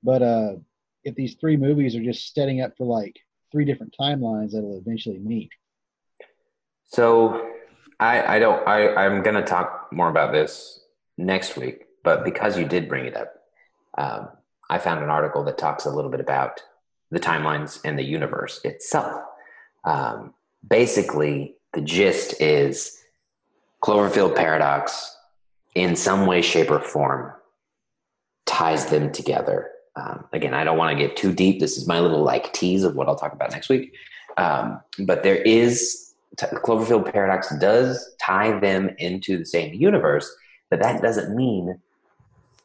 but 0.04 0.22
uh, 0.22 0.52
if 1.02 1.16
these 1.16 1.34
three 1.34 1.56
movies 1.56 1.96
are 1.96 2.04
just 2.04 2.32
setting 2.32 2.60
up 2.60 2.76
for 2.78 2.86
like 2.86 3.16
three 3.50 3.64
different 3.64 3.96
timelines 4.00 4.52
that'll 4.52 4.78
eventually 4.78 5.18
meet. 5.18 5.50
So 6.84 7.56
I, 8.00 8.36
I 8.36 8.38
don't 8.38 8.66
I, 8.66 8.94
I'm 8.94 9.22
gonna 9.22 9.44
talk 9.44 9.88
more 9.92 10.08
about 10.08 10.32
this 10.32 10.80
next 11.16 11.56
week, 11.56 11.86
but 12.04 12.24
because 12.24 12.58
you 12.58 12.64
did 12.64 12.88
bring 12.88 13.06
it 13.06 13.16
up, 13.16 13.34
um, 13.96 14.28
I 14.70 14.78
found 14.78 15.02
an 15.02 15.10
article 15.10 15.44
that 15.44 15.58
talks 15.58 15.84
a 15.84 15.90
little 15.90 16.10
bit 16.10 16.20
about 16.20 16.60
the 17.10 17.18
timelines 17.18 17.80
and 17.84 17.98
the 17.98 18.04
universe 18.04 18.60
itself. 18.64 19.22
Um, 19.84 20.34
basically, 20.68 21.56
the 21.72 21.80
gist 21.80 22.40
is 22.40 22.98
Cloverfield 23.82 24.36
paradox, 24.36 25.16
in 25.74 25.96
some 25.96 26.26
way, 26.26 26.42
shape, 26.42 26.70
or 26.70 26.80
form, 26.80 27.32
ties 28.46 28.86
them 28.86 29.12
together. 29.12 29.70
Um, 29.96 30.24
again, 30.32 30.54
I 30.54 30.64
don't 30.64 30.78
want 30.78 30.96
to 30.96 31.02
get 31.02 31.16
too 31.16 31.32
deep. 31.32 31.60
This 31.60 31.76
is 31.76 31.86
my 31.86 32.00
little 32.00 32.22
like 32.22 32.52
tease 32.52 32.84
of 32.84 32.94
what 32.94 33.08
I'll 33.08 33.16
talk 33.16 33.32
about 33.32 33.52
next 33.52 33.68
week. 33.68 33.94
Um, 34.36 34.80
but 35.00 35.22
there 35.22 35.36
is 35.36 36.07
t- 36.36 36.46
Cloverfield 36.46 37.12
paradox 37.12 37.54
does 37.58 38.14
tie 38.20 38.58
them 38.58 38.90
into 38.98 39.38
the 39.38 39.46
same 39.46 39.74
universe, 39.74 40.30
but 40.70 40.80
that 40.80 41.02
doesn't 41.02 41.34
mean 41.34 41.80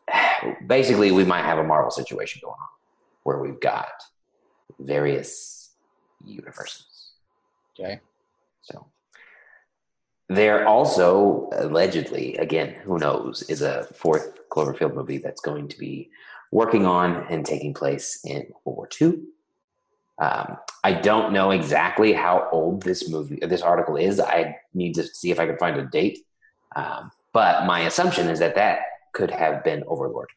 basically 0.67 1.11
we 1.11 1.23
might 1.23 1.43
have 1.43 1.57
a 1.57 1.63
Marvel 1.63 1.91
situation 1.91 2.41
going 2.43 2.53
on 2.59 2.67
where 3.23 3.39
we've 3.39 3.59
got 3.61 3.91
various 4.79 5.71
universes. 6.25 7.11
Okay. 7.79 7.99
So 8.61 8.85
there 10.29 10.67
also 10.67 11.49
allegedly, 11.53 12.35
again, 12.37 12.75
who 12.83 12.97
knows, 12.97 13.43
is 13.43 13.61
a 13.61 13.85
fourth 13.93 14.47
Cloverfield 14.49 14.93
movie 14.93 15.17
that's 15.17 15.41
going 15.41 15.67
to 15.69 15.77
be 15.77 16.09
working 16.51 16.85
on 16.85 17.25
and 17.29 17.45
taking 17.45 17.73
place 17.73 18.19
in 18.23 18.47
World 18.63 18.77
War 18.77 18.89
II. 19.01 19.19
Um, 20.23 20.57
I 20.85 20.93
don't 20.93 21.33
know 21.33 21.51
exactly 21.51 22.13
how 22.13 22.47
old 22.51 22.81
this 22.83 23.09
movie, 23.09 23.39
this 23.41 23.61
article 23.61 23.95
is. 23.97 24.19
I 24.19 24.55
need 24.73 24.93
to 24.95 25.03
see 25.03 25.31
if 25.31 25.39
I 25.39 25.45
can 25.45 25.57
find 25.57 25.75
a 25.77 25.85
date. 25.85 26.19
Um, 26.75 27.11
but 27.33 27.65
my 27.65 27.81
assumption 27.81 28.29
is 28.29 28.39
that 28.39 28.55
that 28.55 28.79
could 29.13 29.31
have 29.31 29.63
been 29.63 29.83
Overlord, 29.87 30.29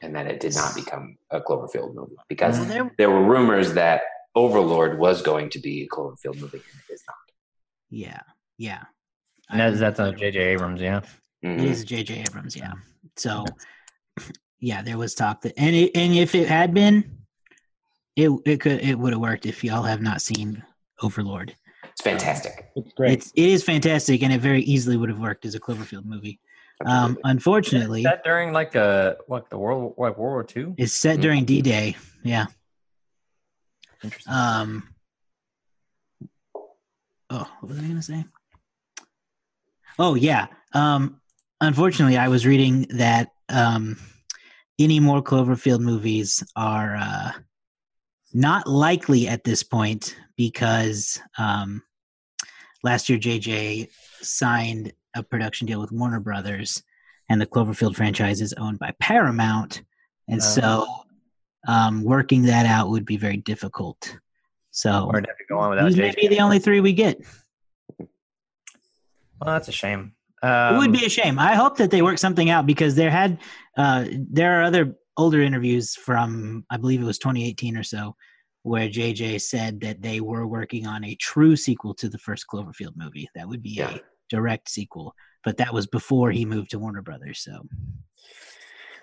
and 0.00 0.14
that 0.16 0.26
it 0.26 0.40
did 0.40 0.54
not 0.54 0.74
become 0.74 1.16
a 1.30 1.40
Cloverfield 1.40 1.94
movie 1.94 2.16
because 2.28 2.58
Well, 2.58 2.68
there- 2.68 2.90
there 2.98 3.10
were 3.10 3.22
rumors 3.24 3.74
that 3.74 4.02
Overlord 4.34 4.98
was 4.98 5.22
going 5.22 5.50
to 5.50 5.58
be 5.58 5.82
a 5.82 5.88
Cloverfield 5.94 6.36
movie, 6.40 6.64
and 6.70 6.82
it 6.88 6.92
is 6.94 7.02
not. 7.06 7.16
Yeah, 7.90 8.22
yeah. 8.58 8.84
And 9.50 9.58
that's 9.60 9.80
that's 9.80 9.98
on 10.00 10.16
J.J. 10.16 10.38
Abrams, 10.54 10.80
yeah. 10.80 11.00
It 11.42 11.46
Mhm. 11.58 11.64
is 11.64 11.84
J.J. 11.84 12.24
Abrams, 12.28 12.54
yeah. 12.56 12.72
So, 13.16 13.44
yeah, 14.60 14.82
there 14.82 14.98
was 14.98 15.14
talk 15.14 15.40
that, 15.42 15.54
and 15.58 15.74
it, 15.74 15.90
and 15.96 16.14
if 16.14 16.34
it 16.34 16.48
had 16.48 16.72
been, 16.74 17.19
it 18.16 18.30
it 18.44 18.60
could 18.60 18.80
it 18.82 18.98
would 18.98 19.12
have 19.12 19.20
worked. 19.22 19.46
If 19.46 19.62
y'all 19.64 19.82
have 19.82 20.00
not 20.02 20.20
seen 20.22 20.62
Overlord, 21.02 21.54
It's 21.92 22.02
fantastic. 22.02 22.70
It's 22.76 22.92
great. 22.92 23.12
it's 23.12 23.32
it 23.34 23.48
is 23.48 23.62
fantastic, 23.64 24.22
and 24.22 24.32
it 24.32 24.40
very 24.40 24.62
easily 24.62 24.96
would 24.96 25.08
have 25.08 25.20
worked 25.20 25.44
as 25.44 25.54
a 25.54 25.60
Cloverfield 25.60 26.04
movie. 26.04 26.40
Um, 26.86 27.18
unfortunately, 27.24 28.00
Is 28.00 28.04
that 28.04 28.24
during 28.24 28.52
like 28.52 28.74
a 28.74 29.16
what 29.26 29.50
the 29.50 29.58
world 29.58 29.94
like 29.98 30.16
World 30.16 30.32
War 30.32 30.44
Two? 30.44 30.74
it's 30.78 30.92
set 30.94 31.20
during 31.20 31.44
D 31.44 31.60
Day. 31.62 31.96
Yeah. 32.24 32.46
Interesting. 34.02 34.32
Um. 34.32 34.88
Oh, 37.28 37.46
what 37.60 37.68
was 37.70 37.78
I 37.78 37.82
going 37.82 37.96
to 37.96 38.02
say? 38.02 38.24
Oh 39.98 40.14
yeah. 40.14 40.46
Um. 40.72 41.20
Unfortunately, 41.60 42.16
I 42.16 42.28
was 42.28 42.46
reading 42.46 42.86
that 42.94 43.28
um, 43.50 43.98
any 44.78 44.98
more 44.98 45.22
Cloverfield 45.22 45.80
movies 45.80 46.42
are 46.56 46.96
uh, 46.96 47.32
not 48.32 48.66
likely 48.66 49.28
at 49.28 49.44
this 49.44 49.62
point 49.62 50.16
because 50.36 51.20
um, 51.38 51.82
last 52.82 53.08
year 53.08 53.18
JJ 53.18 53.88
signed 54.22 54.92
a 55.14 55.22
production 55.22 55.66
deal 55.66 55.80
with 55.80 55.92
Warner 55.92 56.20
Brothers, 56.20 56.82
and 57.28 57.40
the 57.40 57.46
Cloverfield 57.46 57.96
franchise 57.96 58.40
is 58.40 58.52
owned 58.54 58.78
by 58.78 58.92
Paramount, 59.00 59.82
and 60.28 60.40
Oh. 60.40 60.44
so 60.44 60.86
um, 61.68 62.02
working 62.04 62.42
that 62.42 62.66
out 62.66 62.88
would 62.90 63.04
be 63.04 63.16
very 63.16 63.36
difficult. 63.36 64.16
So 64.70 65.10
have 65.12 65.24
to 65.24 65.30
go 65.48 65.58
on 65.58 65.70
without 65.70 65.86
these 65.88 65.96
may 65.96 66.10
J.J. 66.12 66.28
be 66.28 66.34
the 66.34 66.40
only 66.40 66.58
three 66.60 66.80
we 66.80 66.92
get. 66.92 67.18
Well, 67.98 69.54
that's 69.54 69.68
a 69.68 69.72
shame. 69.72 70.12
Um, 70.42 70.74
it 70.74 70.78
would 70.78 70.92
be 70.92 71.04
a 71.04 71.08
shame. 71.10 71.38
I 71.38 71.54
hope 71.54 71.76
that 71.78 71.90
they 71.90 72.02
work 72.02 72.18
something 72.18 72.48
out 72.50 72.66
because 72.66 72.94
there 72.94 73.10
had 73.10 73.38
uh, 73.76 74.06
there 74.10 74.60
are 74.60 74.62
other 74.62 74.94
older 75.20 75.42
interviews 75.42 75.94
from 75.94 76.64
I 76.70 76.76
believe 76.78 77.00
it 77.02 77.04
was 77.04 77.18
2018 77.18 77.76
or 77.76 77.82
so 77.82 78.16
where 78.62 78.88
JJ 78.88 79.40
said 79.40 79.80
that 79.80 80.02
they 80.02 80.20
were 80.20 80.46
working 80.46 80.86
on 80.86 81.04
a 81.04 81.14
true 81.16 81.56
sequel 81.56 81.94
to 81.94 82.08
the 82.08 82.18
first 82.18 82.46
Cloverfield 82.50 82.94
movie. 82.96 83.28
That 83.34 83.48
would 83.48 83.62
be 83.62 83.70
Yeah. 83.70 83.94
a 83.94 84.00
direct 84.28 84.68
sequel, 84.70 85.14
but 85.44 85.56
that 85.58 85.72
was 85.72 85.86
before 85.86 86.30
he 86.30 86.44
moved 86.44 86.70
to 86.70 86.78
Warner 86.78 87.02
Brothers. 87.02 87.40
So 87.40 87.66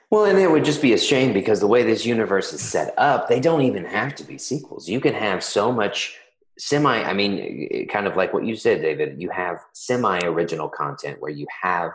Well, 0.09 0.25
and 0.25 0.39
it 0.39 0.49
would 0.49 0.63
just 0.65 0.81
be 0.81 0.93
a 0.93 0.97
shame 0.97 1.33
because 1.33 1.59
the 1.59 1.67
way 1.67 1.83
this 1.83 2.05
universe 2.05 2.53
is 2.53 2.61
set 2.61 2.93
up, 2.97 3.27
they 3.27 3.39
don't 3.39 3.61
even 3.63 3.83
have 3.85 4.15
to 4.15 4.23
be 4.23 4.37
sequels. 4.37 4.87
You 4.87 5.01
can 5.01 5.13
have 5.13 5.43
so 5.43 5.71
much 5.71 6.17
semi, 6.57 7.03
I 7.03 7.13
mean, 7.13 7.87
kind 7.89 8.07
of 8.07 8.15
like 8.15 8.33
what 8.33 8.45
you 8.45 8.55
said, 8.55 8.81
David, 8.81 9.21
you 9.21 9.29
have 9.29 9.57
semi 9.73 10.19
original 10.23 10.69
content 10.69 11.19
where 11.19 11.31
you 11.31 11.45
have 11.61 11.91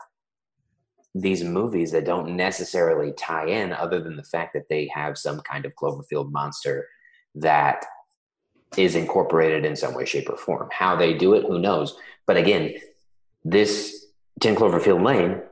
these 1.14 1.44
movies 1.44 1.92
that 1.92 2.04
don't 2.04 2.36
necessarily 2.36 3.12
tie 3.12 3.46
in 3.46 3.72
other 3.72 4.00
than 4.00 4.16
the 4.16 4.22
fact 4.22 4.54
that 4.54 4.68
they 4.68 4.88
have 4.94 5.18
some 5.18 5.40
kind 5.40 5.66
of 5.66 5.74
Cloverfield 5.74 6.30
monster 6.32 6.88
that 7.34 7.84
is 8.76 8.94
incorporated 8.94 9.64
in 9.64 9.76
some 9.76 9.94
way, 9.94 10.04
shape, 10.04 10.30
or 10.30 10.36
form. 10.36 10.68
How 10.72 10.96
they 10.96 11.12
do 11.12 11.34
it, 11.34 11.44
who 11.44 11.58
knows? 11.58 11.96
But 12.26 12.38
again, 12.38 12.74
this 13.44 14.06
10 14.40 14.56
Cloverfield 14.56 15.04
Lane, 15.04 15.42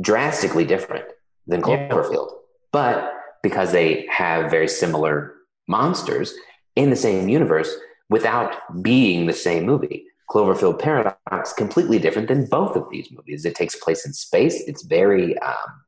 drastically 0.00 0.64
different 0.64 1.06
than 1.46 1.60
Yeah. 1.60 1.88
Cloverfield. 1.88 2.32
But 2.70 3.12
because 3.42 3.72
they 3.72 4.06
have 4.10 4.50
very 4.50 4.68
similar 4.68 5.34
monsters 5.66 6.34
in 6.76 6.90
the 6.90 6.96
same 6.96 7.28
universe 7.28 7.74
without 8.08 8.82
being 8.82 9.26
the 9.26 9.32
same 9.32 9.64
movie. 9.64 10.06
Cloverfield 10.32 10.78
Paradox 10.78 11.52
completely 11.52 11.98
different 11.98 12.28
than 12.28 12.46
both 12.46 12.74
of 12.74 12.86
these 12.90 13.10
movies. 13.10 13.44
It 13.44 13.54
takes 13.54 13.76
place 13.76 14.06
in 14.06 14.14
space. 14.14 14.62
It's 14.66 14.82
very 14.82 15.38
um, 15.40 15.82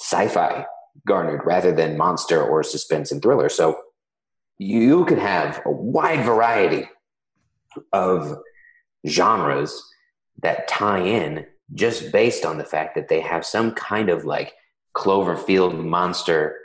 sci-fi 0.00 0.64
garnered 1.06 1.42
rather 1.44 1.72
than 1.72 1.98
monster 1.98 2.42
or 2.42 2.62
suspense 2.62 3.12
and 3.12 3.20
thriller. 3.20 3.50
So 3.50 3.78
you 4.58 5.04
could 5.04 5.18
have 5.18 5.60
a 5.66 5.70
wide 5.70 6.24
variety 6.24 6.88
of 7.92 8.34
genres 9.06 9.82
that 10.40 10.68
tie 10.68 11.02
in 11.02 11.44
just 11.74 12.12
based 12.12 12.46
on 12.46 12.56
the 12.56 12.64
fact 12.64 12.94
that 12.94 13.08
they 13.08 13.20
have 13.20 13.44
some 13.44 13.72
kind 13.72 14.08
of 14.08 14.24
like 14.24 14.54
Cloverfield 14.96 15.78
monster 15.84 16.56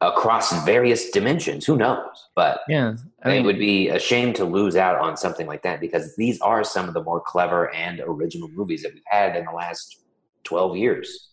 across 0.00 0.64
various 0.64 1.10
dimensions. 1.10 1.66
Who 1.66 1.76
knows? 1.76 2.28
But 2.34 2.60
Yeah, 2.68 2.94
I 3.22 3.28
mean, 3.28 3.42
it 3.42 3.44
would 3.44 3.58
be 3.58 3.88
a 3.88 3.98
shame 3.98 4.32
to 4.34 4.44
lose 4.44 4.76
out 4.76 4.98
on 4.98 5.16
something 5.16 5.46
like 5.46 5.62
that 5.62 5.80
because 5.80 6.16
these 6.16 6.40
are 6.40 6.64
some 6.64 6.88
of 6.88 6.94
the 6.94 7.02
more 7.02 7.20
clever 7.20 7.72
and 7.74 8.00
original 8.06 8.48
movies 8.48 8.82
that 8.82 8.94
we've 8.94 9.02
had 9.06 9.36
in 9.36 9.44
the 9.44 9.52
last 9.52 10.00
12 10.44 10.76
years. 10.76 11.30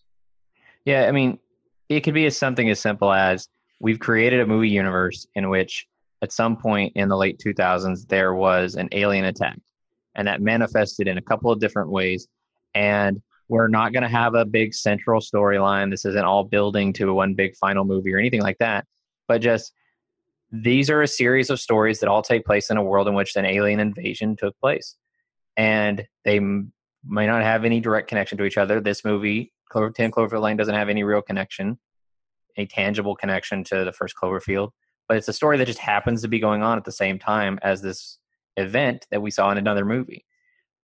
Yeah, 0.84 1.06
I 1.06 1.12
mean, 1.12 1.38
it 1.88 2.00
could 2.00 2.14
be 2.14 2.26
as 2.26 2.36
something 2.36 2.68
as 2.68 2.80
simple 2.80 3.12
as 3.12 3.48
we've 3.80 3.98
created 3.98 4.40
a 4.40 4.46
movie 4.46 4.68
universe 4.68 5.26
in 5.34 5.48
which 5.48 5.86
at 6.22 6.32
some 6.32 6.56
point 6.56 6.92
in 6.96 7.08
the 7.08 7.16
late 7.16 7.38
2000s 7.38 8.06
there 8.08 8.34
was 8.34 8.74
an 8.74 8.88
alien 8.92 9.24
attack 9.24 9.58
and 10.14 10.26
that 10.26 10.42
manifested 10.42 11.06
in 11.06 11.16
a 11.16 11.22
couple 11.22 11.50
of 11.50 11.60
different 11.60 11.90
ways 11.90 12.26
and 12.74 13.22
we're 13.48 13.68
not 13.68 13.92
going 13.92 14.02
to 14.02 14.08
have 14.08 14.34
a 14.34 14.44
big 14.44 14.74
central 14.74 15.20
storyline. 15.20 15.90
This 15.90 16.04
isn't 16.04 16.24
all 16.24 16.44
building 16.44 16.92
to 16.94 17.12
one 17.12 17.34
big 17.34 17.56
final 17.56 17.84
movie 17.84 18.12
or 18.12 18.18
anything 18.18 18.42
like 18.42 18.58
that. 18.58 18.86
But 19.26 19.40
just 19.40 19.72
these 20.52 20.90
are 20.90 21.02
a 21.02 21.08
series 21.08 21.50
of 21.50 21.60
stories 21.60 22.00
that 22.00 22.08
all 22.08 22.22
take 22.22 22.44
place 22.44 22.70
in 22.70 22.76
a 22.76 22.82
world 22.82 23.08
in 23.08 23.14
which 23.14 23.36
an 23.36 23.44
alien 23.44 23.80
invasion 23.80 24.36
took 24.36 24.58
place. 24.60 24.96
And 25.56 26.06
they 26.24 26.36
m- 26.36 26.72
may 27.04 27.26
not 27.26 27.42
have 27.42 27.64
any 27.64 27.80
direct 27.80 28.08
connection 28.08 28.38
to 28.38 28.44
each 28.44 28.58
other. 28.58 28.80
This 28.80 29.04
movie 29.04 29.52
Clover 29.70 29.90
10 29.90 30.10
Cloverfield 30.10 30.42
Lane 30.42 30.56
doesn't 30.56 30.74
have 30.74 30.88
any 30.88 31.04
real 31.04 31.22
connection, 31.22 31.78
a 32.56 32.66
tangible 32.66 33.14
connection 33.14 33.64
to 33.64 33.84
the 33.84 33.92
first 33.92 34.14
Cloverfield, 34.16 34.70
but 35.06 35.16
it's 35.16 35.28
a 35.28 35.32
story 35.32 35.58
that 35.58 35.66
just 35.66 35.78
happens 35.78 36.22
to 36.22 36.28
be 36.28 36.38
going 36.38 36.62
on 36.62 36.78
at 36.78 36.84
the 36.84 36.92
same 36.92 37.18
time 37.18 37.58
as 37.62 37.82
this 37.82 38.18
event 38.56 39.06
that 39.10 39.20
we 39.20 39.30
saw 39.30 39.50
in 39.50 39.58
another 39.58 39.84
movie. 39.84 40.24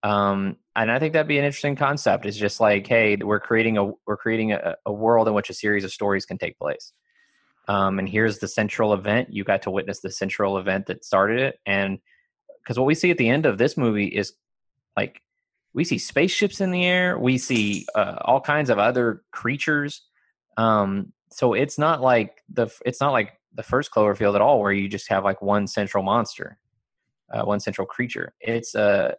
Um, 0.05 0.59
and 0.77 0.93
I 0.93 0.99
think 0.99 1.15
that'd 1.15 1.27
be 1.27 1.39
an 1.39 1.45
interesting 1.45 1.77
concept. 1.77 2.27
It's 2.27 2.37
just 2.37 2.61
like, 2.61 2.87
hey, 2.87 3.17
we're 3.17 3.41
creating 3.41 3.79
a 3.79 3.91
we're 4.07 4.19
creating 4.19 4.53
a, 4.53 4.77
a 4.85 4.93
world 4.93 5.27
in 5.27 5.35
which 5.35 5.49
a 5.49 5.55
series 5.55 5.83
of 5.83 5.93
stories 5.93 6.27
can 6.27 6.37
take 6.37 6.59
place. 6.59 6.93
Um, 7.67 7.99
and 7.99 8.07
here's 8.07 8.39
the 8.39 8.49
central 8.49 8.93
event. 8.93 9.33
You 9.33 9.45
got 9.45 9.63
to 9.63 9.71
witness 9.71 10.01
the 10.01 10.11
central 10.11 10.59
event 10.59 10.87
that 10.87 11.05
started 11.05 11.41
it. 11.41 11.59
And 11.65 12.01
because 12.63 12.79
what 12.79 12.87
we 12.87 12.95
see 12.95 13.11
at 13.11 13.17
the 13.17 13.31
end 13.31 13.47
of 13.47 13.57
this 13.57 13.79
movie 13.79 14.07
is 14.07 14.35
like 14.95 15.23
we 15.73 15.85
see 15.85 15.97
spaceships 15.97 16.61
in 16.61 16.71
the 16.71 16.85
air, 16.85 17.19
we 17.19 17.39
see 17.39 17.87
uh, 17.95 18.19
all 18.21 18.43
kinds 18.43 18.69
of 18.69 18.79
other 18.79 19.23
creatures. 19.33 20.03
Um, 20.59 21.15
so 21.31 21.55
it's 21.55 21.79
not 21.79 22.03
like 22.03 22.43
the 22.53 22.69
it's 22.85 23.01
not 23.01 23.13
like 23.13 23.41
the 23.55 23.63
first 23.63 23.91
Cloverfield 23.91 24.35
at 24.35 24.43
all, 24.43 24.61
where 24.61 24.73
you 24.73 24.89
just 24.89 25.09
have 25.09 25.25
like 25.25 25.41
one 25.41 25.67
central 25.67 26.05
monster, 26.05 26.59
uh, 27.33 27.45
one 27.45 27.61
central 27.61 27.87
creature. 27.87 28.35
It's 28.41 28.75
uh, 28.75 29.15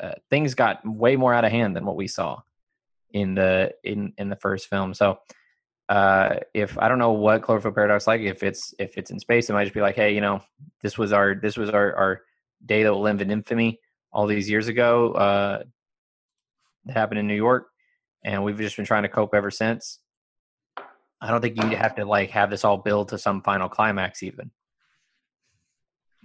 uh, 0.00 0.12
things 0.30 0.54
got 0.54 0.86
way 0.86 1.16
more 1.16 1.34
out 1.34 1.44
of 1.44 1.50
hand 1.50 1.76
than 1.76 1.84
what 1.84 1.96
we 1.96 2.06
saw 2.06 2.40
in 3.10 3.34
the 3.34 3.72
in 3.82 4.12
in 4.18 4.28
the 4.28 4.36
first 4.36 4.68
film. 4.68 4.94
So 4.94 5.18
uh, 5.88 6.36
if 6.52 6.78
I 6.78 6.88
don't 6.88 6.98
know 6.98 7.12
what 7.12 7.42
Cloverfield 7.42 7.74
Paradox 7.74 8.06
like, 8.06 8.20
if 8.20 8.42
it's 8.42 8.74
if 8.78 8.98
it's 8.98 9.10
in 9.10 9.18
space, 9.18 9.48
it 9.48 9.54
might 9.54 9.64
just 9.64 9.74
be 9.74 9.80
like, 9.80 9.96
hey, 9.96 10.14
you 10.14 10.20
know, 10.20 10.42
this 10.82 10.98
was 10.98 11.12
our 11.12 11.34
this 11.34 11.56
was 11.56 11.70
our 11.70 11.94
our 11.96 12.20
day 12.64 12.82
that 12.82 12.92
will 12.92 13.02
live 13.02 13.20
in 13.20 13.30
infamy 13.30 13.80
all 14.12 14.26
these 14.26 14.50
years 14.50 14.68
ago. 14.68 15.12
Uh, 15.12 15.62
that 16.84 16.92
happened 16.92 17.20
in 17.20 17.26
New 17.26 17.34
York, 17.34 17.68
and 18.24 18.44
we've 18.44 18.58
just 18.58 18.76
been 18.76 18.84
trying 18.84 19.04
to 19.04 19.08
cope 19.08 19.34
ever 19.34 19.50
since. 19.50 19.98
I 21.20 21.30
don't 21.30 21.40
think 21.40 21.56
you 21.56 21.76
have 21.76 21.96
to 21.96 22.04
like 22.04 22.30
have 22.30 22.50
this 22.50 22.64
all 22.64 22.76
build 22.76 23.08
to 23.08 23.18
some 23.18 23.42
final 23.42 23.68
climax, 23.68 24.22
even. 24.22 24.50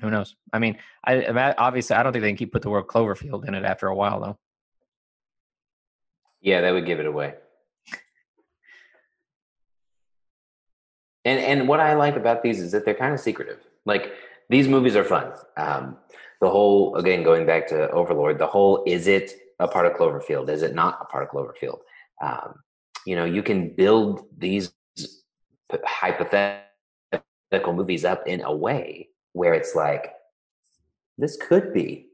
Who 0.03 0.11
knows? 0.11 0.35
I 0.51 0.59
mean, 0.59 0.77
I 1.05 1.53
obviously 1.57 1.95
I 1.95 2.03
don't 2.03 2.11
think 2.11 2.23
they 2.23 2.29
can 2.29 2.35
keep 2.35 2.51
put 2.51 2.61
the 2.61 2.69
word 2.69 2.87
Cloverfield 2.87 3.47
in 3.47 3.55
it 3.55 3.63
after 3.63 3.87
a 3.87 3.95
while, 3.95 4.19
though. 4.19 4.37
Yeah, 6.41 6.59
that 6.59 6.71
would 6.71 6.85
give 6.85 6.99
it 6.99 7.05
away. 7.05 7.35
and 11.23 11.39
and 11.39 11.69
what 11.69 11.79
I 11.79 11.93
like 11.93 12.17
about 12.17 12.43
these 12.43 12.59
is 12.59 12.73
that 12.73 12.83
they're 12.83 12.93
kind 12.95 13.13
of 13.13 13.21
secretive. 13.21 13.59
Like 13.85 14.11
these 14.49 14.67
movies 14.67 14.97
are 14.97 15.05
fun. 15.05 15.31
Um, 15.55 15.95
the 16.41 16.49
whole 16.49 16.97
again 16.97 17.23
going 17.23 17.45
back 17.45 17.65
to 17.67 17.89
Overlord, 17.91 18.39
the 18.39 18.47
whole 18.47 18.83
is 18.85 19.07
it 19.07 19.31
a 19.59 19.69
part 19.69 19.85
of 19.85 19.93
Cloverfield? 19.93 20.49
Is 20.49 20.63
it 20.63 20.75
not 20.75 20.99
a 21.01 21.05
part 21.05 21.23
of 21.23 21.29
Cloverfield? 21.29 21.79
Um, 22.21 22.55
you 23.05 23.15
know, 23.15 23.23
you 23.23 23.41
can 23.41 23.73
build 23.73 24.25
these 24.37 24.73
hypothetical 25.71 26.67
movies 27.67 28.03
up 28.03 28.27
in 28.27 28.41
a 28.41 28.53
way 28.53 29.07
where 29.33 29.53
it's 29.53 29.75
like, 29.75 30.13
this 31.17 31.37
could 31.37 31.73
be, 31.73 32.07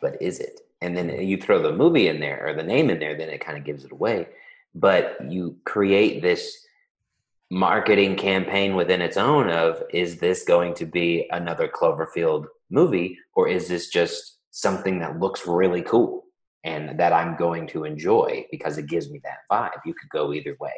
but 0.00 0.20
is 0.22 0.38
it? 0.38 0.60
And 0.80 0.96
then 0.96 1.10
you 1.26 1.36
throw 1.36 1.60
the 1.60 1.72
movie 1.72 2.08
in 2.08 2.20
there 2.20 2.46
or 2.46 2.54
the 2.54 2.62
name 2.62 2.88
in 2.88 2.98
there, 2.98 3.16
then 3.16 3.28
it 3.28 3.44
kind 3.44 3.58
of 3.58 3.64
gives 3.64 3.84
it 3.84 3.92
away. 3.92 4.28
But 4.74 5.18
you 5.28 5.56
create 5.64 6.22
this 6.22 6.64
marketing 7.50 8.16
campaign 8.16 8.74
within 8.74 9.02
its 9.02 9.16
own 9.16 9.50
of 9.50 9.82
is 9.92 10.18
this 10.18 10.44
going 10.44 10.72
to 10.74 10.86
be 10.86 11.28
another 11.32 11.68
Cloverfield 11.68 12.46
movie 12.70 13.18
or 13.34 13.48
is 13.48 13.68
this 13.68 13.88
just 13.88 14.38
something 14.52 15.00
that 15.00 15.18
looks 15.18 15.46
really 15.46 15.82
cool 15.82 16.24
and 16.64 16.98
that 16.98 17.12
I'm 17.12 17.36
going 17.36 17.66
to 17.68 17.84
enjoy 17.84 18.46
because 18.50 18.78
it 18.78 18.86
gives 18.86 19.10
me 19.10 19.20
that 19.24 19.38
vibe. 19.50 19.80
You 19.84 19.94
could 19.94 20.10
go 20.10 20.32
either 20.32 20.56
way. 20.60 20.72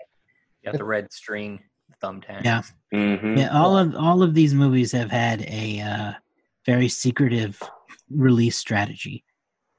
You 0.63 0.73
got 0.73 0.79
the 0.79 0.85
red 0.85 1.13
string 1.13 1.61
thumbtack. 2.01 2.45
Yeah. 2.45 2.63
Mm-hmm. 2.93 3.39
Yeah, 3.39 3.59
all 3.59 3.77
of 3.77 3.95
all 3.97 4.23
of 4.23 4.35
these 4.35 4.55
movies 4.55 4.93
have 4.93 5.11
had 5.11 5.43
a 5.43 5.81
uh, 5.81 6.13
very 6.67 6.89
secretive 6.89 7.61
release 8.11 8.57
strategy 8.57 9.25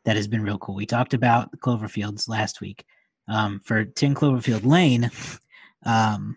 that 0.06 0.16
has 0.16 0.28
been 0.28 0.44
real 0.44 0.58
cool. 0.58 0.76
We 0.76 0.86
talked 0.86 1.14
about 1.14 1.52
Cloverfields 1.60 2.28
last 2.28 2.62
week. 2.62 2.84
Um, 3.28 3.62
for 3.64 3.86
Ten 3.86 4.14
Cloverfield 4.14 4.66
Lane, 4.66 5.10
um, 5.86 6.36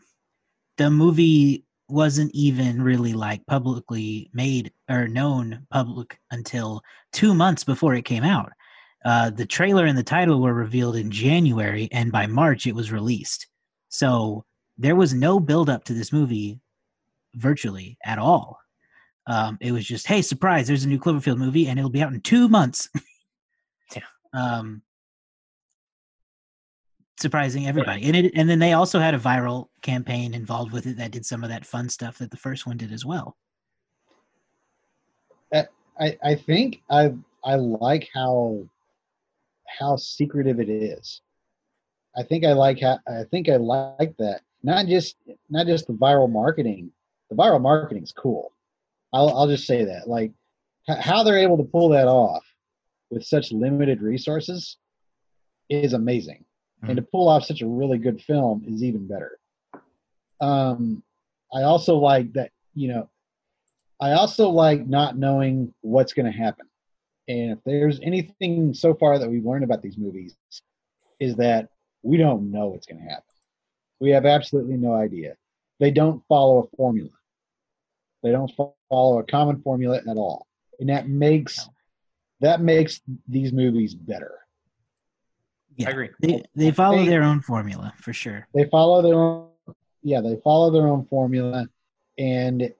the 0.76 0.90
movie 0.90 1.64
wasn't 1.88 2.30
even 2.34 2.82
really 2.82 3.12
like 3.12 3.44
publicly 3.46 4.30
made 4.32 4.72
or 4.88 5.08
known 5.08 5.66
public 5.70 6.18
until 6.30 6.82
two 7.12 7.34
months 7.34 7.64
before 7.64 7.94
it 7.94 8.04
came 8.04 8.24
out. 8.24 8.52
Uh, 9.04 9.30
the 9.30 9.46
trailer 9.46 9.86
and 9.86 9.96
the 9.96 10.02
title 10.02 10.40
were 10.40 10.54
revealed 10.54 10.96
in 10.96 11.10
January, 11.10 11.88
and 11.92 12.10
by 12.10 12.26
March 12.26 12.66
it 12.66 12.74
was 12.74 12.90
released. 12.92 13.46
So 13.88 14.44
there 14.78 14.96
was 14.96 15.14
no 15.14 15.40
build 15.40 15.70
up 15.70 15.84
to 15.84 15.94
this 15.94 16.12
movie 16.12 16.60
virtually 17.34 17.98
at 18.04 18.18
all. 18.18 18.58
Um, 19.26 19.58
it 19.60 19.72
was 19.72 19.84
just, 19.84 20.06
hey, 20.06 20.22
surprise! 20.22 20.66
There's 20.68 20.84
a 20.84 20.88
new 20.88 21.00
Cloverfield 21.00 21.38
movie, 21.38 21.66
and 21.66 21.78
it'll 21.78 21.90
be 21.90 22.02
out 22.02 22.12
in 22.12 22.20
two 22.20 22.48
months. 22.48 22.88
yeah. 23.96 24.02
Um, 24.32 24.82
surprising 27.18 27.66
everybody, 27.66 28.04
and 28.04 28.14
it, 28.14 28.32
and 28.36 28.48
then 28.48 28.60
they 28.60 28.74
also 28.74 29.00
had 29.00 29.14
a 29.14 29.18
viral 29.18 29.66
campaign 29.82 30.32
involved 30.32 30.72
with 30.72 30.86
it 30.86 30.96
that 30.98 31.10
did 31.10 31.26
some 31.26 31.42
of 31.42 31.50
that 31.50 31.66
fun 31.66 31.88
stuff 31.88 32.18
that 32.18 32.30
the 32.30 32.36
first 32.36 32.66
one 32.66 32.76
did 32.76 32.92
as 32.92 33.04
well. 33.04 33.36
I 35.98 36.18
I 36.22 36.34
think 36.34 36.82
I 36.90 37.14
I 37.44 37.56
like 37.56 38.08
how 38.12 38.66
how 39.66 39.96
secretive 39.96 40.60
it 40.60 40.68
is. 40.68 41.22
I 42.16 42.22
think 42.22 42.44
I 42.44 42.52
like 42.52 42.80
how 42.80 42.98
I 43.08 43.24
think 43.24 43.48
I 43.48 43.56
like 43.56 44.16
that. 44.18 44.42
Not 44.66 44.86
just 44.86 45.14
not 45.48 45.66
just 45.66 45.86
the 45.86 45.92
viral 45.92 46.30
marketing. 46.30 46.90
The 47.30 47.36
viral 47.36 47.60
marketing 47.60 48.02
is 48.02 48.10
cool. 48.10 48.52
I'll 49.12 49.28
I'll 49.30 49.46
just 49.46 49.64
say 49.64 49.84
that. 49.84 50.08
Like 50.08 50.32
how 50.88 51.22
they're 51.22 51.38
able 51.38 51.56
to 51.58 51.62
pull 51.62 51.88
that 51.90 52.08
off 52.08 52.44
with 53.08 53.24
such 53.24 53.52
limited 53.52 54.02
resources 54.02 54.76
is 55.70 55.92
amazing. 55.92 56.44
Mm-hmm. 56.82 56.90
And 56.90 56.96
to 56.96 57.02
pull 57.02 57.28
off 57.28 57.44
such 57.44 57.62
a 57.62 57.66
really 57.66 57.98
good 57.98 58.20
film 58.20 58.64
is 58.66 58.82
even 58.82 59.06
better. 59.06 59.38
Um 60.40 61.04
I 61.54 61.62
also 61.62 61.94
like 61.96 62.32
that, 62.32 62.50
you 62.74 62.88
know, 62.88 63.08
I 64.00 64.12
also 64.14 64.48
like 64.48 64.84
not 64.84 65.16
knowing 65.16 65.72
what's 65.82 66.12
going 66.12 66.26
to 66.26 66.36
happen. 66.36 66.66
And 67.28 67.52
if 67.52 67.58
there's 67.64 68.00
anything 68.02 68.74
so 68.74 68.94
far 68.94 69.20
that 69.20 69.30
we've 69.30 69.46
learned 69.46 69.64
about 69.64 69.80
these 69.80 69.96
movies, 69.96 70.34
is 71.20 71.36
that 71.36 71.68
we 72.02 72.16
don't 72.16 72.50
know 72.50 72.66
what's 72.66 72.86
going 72.86 73.00
to 73.00 73.08
happen. 73.08 73.25
We 74.00 74.10
have 74.10 74.26
absolutely 74.26 74.76
no 74.76 74.94
idea. 74.94 75.36
They 75.80 75.90
don't 75.90 76.22
follow 76.28 76.62
a 76.64 76.76
formula. 76.76 77.10
They 78.22 78.30
don't 78.30 78.50
follow 78.90 79.18
a 79.18 79.24
common 79.24 79.62
formula 79.62 80.00
at 80.08 80.16
all, 80.16 80.46
and 80.80 80.88
that 80.88 81.08
makes 81.08 81.68
that 82.40 82.60
makes 82.60 83.00
these 83.28 83.52
movies 83.52 83.94
better. 83.94 84.40
Yeah, 85.76 85.88
I 85.88 85.90
agree. 85.90 86.08
They 86.20 86.42
they 86.54 86.70
follow 86.70 86.98
they, 86.98 87.08
their 87.08 87.22
own 87.22 87.40
formula 87.40 87.94
for 88.00 88.12
sure. 88.12 88.48
They 88.54 88.64
follow 88.64 89.02
their 89.02 89.14
own. 89.14 89.48
Yeah, 90.02 90.20
they 90.20 90.36
follow 90.42 90.70
their 90.70 90.88
own 90.88 91.06
formula, 91.06 91.68
and 92.18 92.72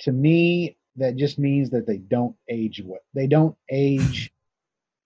to 0.00 0.12
me, 0.12 0.76
that 0.96 1.16
just 1.16 1.38
means 1.38 1.70
that 1.70 1.86
they 1.86 1.98
don't 1.98 2.36
age 2.48 2.82
what 2.84 3.02
they 3.14 3.26
don't 3.26 3.56
age 3.70 4.32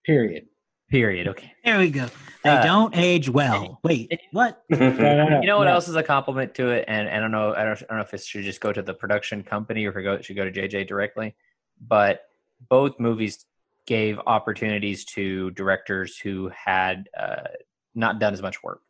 period 0.04 0.46
period. 0.90 1.29
Okay. 1.29 1.53
There 1.64 1.79
we 1.79 1.90
go. 1.90 2.07
They 2.42 2.50
uh, 2.50 2.62
don't 2.62 2.96
age 2.96 3.29
well. 3.29 3.81
wait 3.83 4.18
what? 4.33 4.64
You 4.70 5.46
know 5.46 5.59
what 5.59 5.68
else 5.68 5.88
is 5.88 5.96
a 5.96 6.03
compliment 6.03 6.55
to 6.55 6.70
it? 6.70 6.85
And, 6.88 7.07
and 7.09 7.16
i 7.16 7.20
don't 7.20 7.31
know 7.31 7.55
I 7.55 7.64
don't, 7.64 7.83
I 7.83 7.87
don't 7.87 7.96
know 7.98 8.03
if 8.03 8.14
it 8.14 8.22
should 8.22 8.44
just 8.44 8.61
go 8.61 8.72
to 8.72 8.83
the 8.83 8.94
production 8.94 9.42
company 9.42 9.85
or 9.87 9.90
if 9.90 9.96
it 9.96 10.03
go, 10.03 10.20
should 10.20 10.37
go 10.37 10.48
to 10.48 10.53
jj 10.53 10.87
directly 10.87 11.35
but 11.81 12.22
both 12.68 12.98
movies 12.98 13.46
gave 13.87 14.18
opportunities 14.26 15.05
to 15.05 15.50
directors 15.53 16.18
who 16.18 16.50
had 16.55 17.09
uh, 17.18 17.48
not 17.94 18.18
done 18.18 18.33
as 18.33 18.42
much 18.42 18.62
work. 18.62 18.83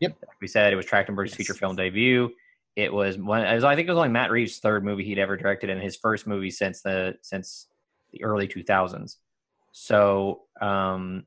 Yep. 0.00 0.16
Like 0.26 0.36
we 0.40 0.46
said 0.46 0.72
it 0.72 0.76
was 0.76 0.86
trachtenberg's 0.86 1.30
yes. 1.30 1.36
feature 1.36 1.54
film 1.54 1.76
debut. 1.76 2.30
It 2.76 2.92
was 2.92 3.16
one. 3.16 3.42
It 3.42 3.54
was, 3.54 3.64
I 3.64 3.74
think 3.74 3.88
it 3.88 3.90
was 3.90 3.96
only 3.96 4.10
Matt 4.10 4.30
Reeves' 4.30 4.58
third 4.58 4.84
movie 4.84 5.04
he'd 5.04 5.18
ever 5.18 5.36
directed, 5.36 5.70
and 5.70 5.80
his 5.80 5.96
first 5.96 6.26
movie 6.26 6.50
since 6.50 6.82
the 6.82 7.16
since 7.22 7.68
the 8.12 8.22
early 8.22 8.46
2000s. 8.46 9.16
So 9.72 10.42
um, 10.60 11.24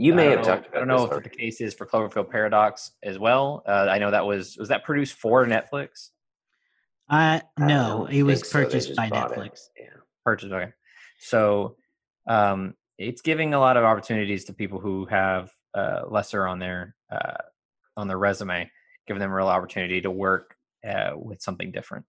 you 0.00 0.14
may 0.14 0.26
have 0.30 0.38
know, 0.38 0.44
talked 0.44 0.66
about. 0.66 0.76
I 0.76 0.78
don't 0.78 0.88
know 0.88 1.04
if 1.04 1.22
the 1.22 1.28
case 1.28 1.60
is 1.60 1.74
for 1.74 1.86
Cloverfield 1.86 2.30
Paradox 2.30 2.92
as 3.02 3.18
well. 3.18 3.62
Uh, 3.66 3.86
I 3.90 3.98
know 3.98 4.10
that 4.10 4.24
was 4.24 4.56
was 4.56 4.68
that 4.68 4.84
produced 4.84 5.14
for 5.14 5.44
Netflix. 5.46 6.08
Uh 7.08 7.40
no, 7.58 8.06
it 8.06 8.22
was 8.22 8.48
purchased 8.48 8.88
so. 8.88 8.94
by 8.94 9.10
Netflix. 9.10 9.68
It. 9.76 9.82
Yeah, 9.82 10.00
purchased. 10.24 10.52
Okay, 10.52 10.72
so 11.18 11.76
um, 12.26 12.74
it's 12.98 13.20
giving 13.20 13.52
a 13.52 13.58
lot 13.58 13.76
of 13.76 13.84
opportunities 13.84 14.44
to 14.46 14.52
people 14.54 14.80
who 14.80 15.04
have 15.06 15.50
uh, 15.74 16.02
lesser 16.08 16.46
on 16.46 16.58
their 16.58 16.94
uh, 17.10 17.42
on 17.96 18.08
their 18.08 18.18
resume, 18.18 18.70
giving 19.06 19.20
them 19.20 19.32
a 19.32 19.34
real 19.34 19.48
opportunity 19.48 20.00
to 20.00 20.10
work 20.10 20.54
uh, 20.88 21.10
with 21.14 21.42
something 21.42 21.72
different. 21.72 22.06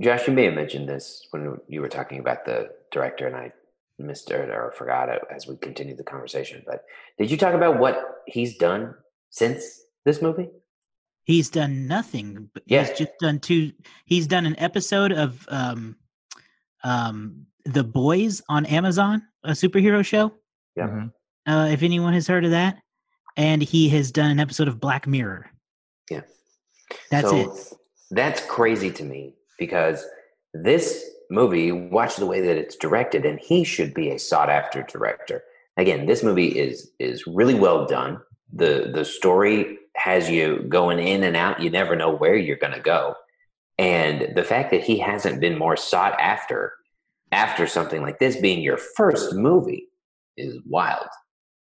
Josh, 0.00 0.26
you 0.26 0.32
may 0.32 0.44
have 0.44 0.54
mentioned 0.54 0.88
this 0.88 1.26
when 1.30 1.58
you 1.68 1.80
were 1.80 1.88
talking 1.88 2.18
about 2.18 2.44
the 2.44 2.70
director, 2.90 3.26
and 3.26 3.36
I 3.36 3.52
missed 3.98 4.30
it 4.30 4.50
or 4.50 4.72
forgot 4.76 5.08
it 5.08 5.22
as 5.34 5.46
we 5.46 5.56
continued 5.56 5.98
the 5.98 6.04
conversation. 6.04 6.62
But 6.66 6.84
did 7.18 7.30
you 7.30 7.36
talk 7.36 7.54
about 7.54 7.78
what 7.78 8.22
he's 8.26 8.56
done 8.56 8.94
since 9.30 9.82
this 10.04 10.20
movie? 10.20 10.48
He's 11.24 11.50
done 11.50 11.86
nothing. 11.86 12.50
Yeah. 12.66 12.84
He's 12.84 12.98
just 12.98 13.12
done 13.20 13.40
two. 13.40 13.72
He's 14.04 14.26
done 14.26 14.46
an 14.46 14.58
episode 14.58 15.12
of 15.12 15.44
um, 15.48 15.96
um, 16.84 17.46
The 17.64 17.82
Boys 17.82 18.42
on 18.48 18.64
Amazon, 18.66 19.22
a 19.42 19.50
superhero 19.50 20.04
show. 20.04 20.32
Yeah. 20.76 20.86
Mm-hmm. 20.86 21.52
Uh, 21.52 21.66
if 21.66 21.82
anyone 21.82 22.12
has 22.12 22.26
heard 22.26 22.44
of 22.44 22.50
that, 22.52 22.78
and 23.36 23.62
he 23.62 23.88
has 23.90 24.10
done 24.10 24.30
an 24.30 24.40
episode 24.40 24.68
of 24.68 24.80
Black 24.80 25.06
Mirror. 25.06 25.50
Yeah. 26.10 26.22
That's 27.10 27.28
so 27.28 27.36
it. 27.36 27.50
That's 28.10 28.40
crazy 28.46 28.90
to 28.92 29.04
me 29.04 29.34
because 29.58 30.06
this 30.54 31.04
movie, 31.30 31.72
watch 31.72 32.16
the 32.16 32.26
way 32.26 32.40
that 32.40 32.56
it's 32.56 32.76
directed, 32.76 33.24
and 33.24 33.38
he 33.40 33.64
should 33.64 33.94
be 33.94 34.10
a 34.10 34.18
sought 34.18 34.50
after 34.50 34.82
director. 34.82 35.42
Again, 35.76 36.06
this 36.06 36.22
movie 36.22 36.58
is 36.58 36.90
is 36.98 37.26
really 37.26 37.54
well 37.54 37.86
done. 37.86 38.20
The 38.52 38.90
the 38.92 39.04
story 39.04 39.78
has 39.96 40.30
you 40.30 40.64
going 40.68 40.98
in 40.98 41.22
and 41.24 41.36
out. 41.36 41.60
You 41.60 41.70
never 41.70 41.96
know 41.96 42.14
where 42.14 42.36
you're 42.36 42.56
going 42.56 42.74
to 42.74 42.80
go. 42.80 43.14
And 43.78 44.34
the 44.34 44.44
fact 44.44 44.70
that 44.70 44.84
he 44.84 44.98
hasn't 44.98 45.40
been 45.40 45.58
more 45.58 45.76
sought 45.76 46.18
after 46.18 46.72
after 47.32 47.66
something 47.66 48.02
like 48.02 48.18
this 48.18 48.36
being 48.36 48.60
your 48.62 48.78
first 48.78 49.34
movie 49.34 49.88
is 50.36 50.58
wild. 50.66 51.08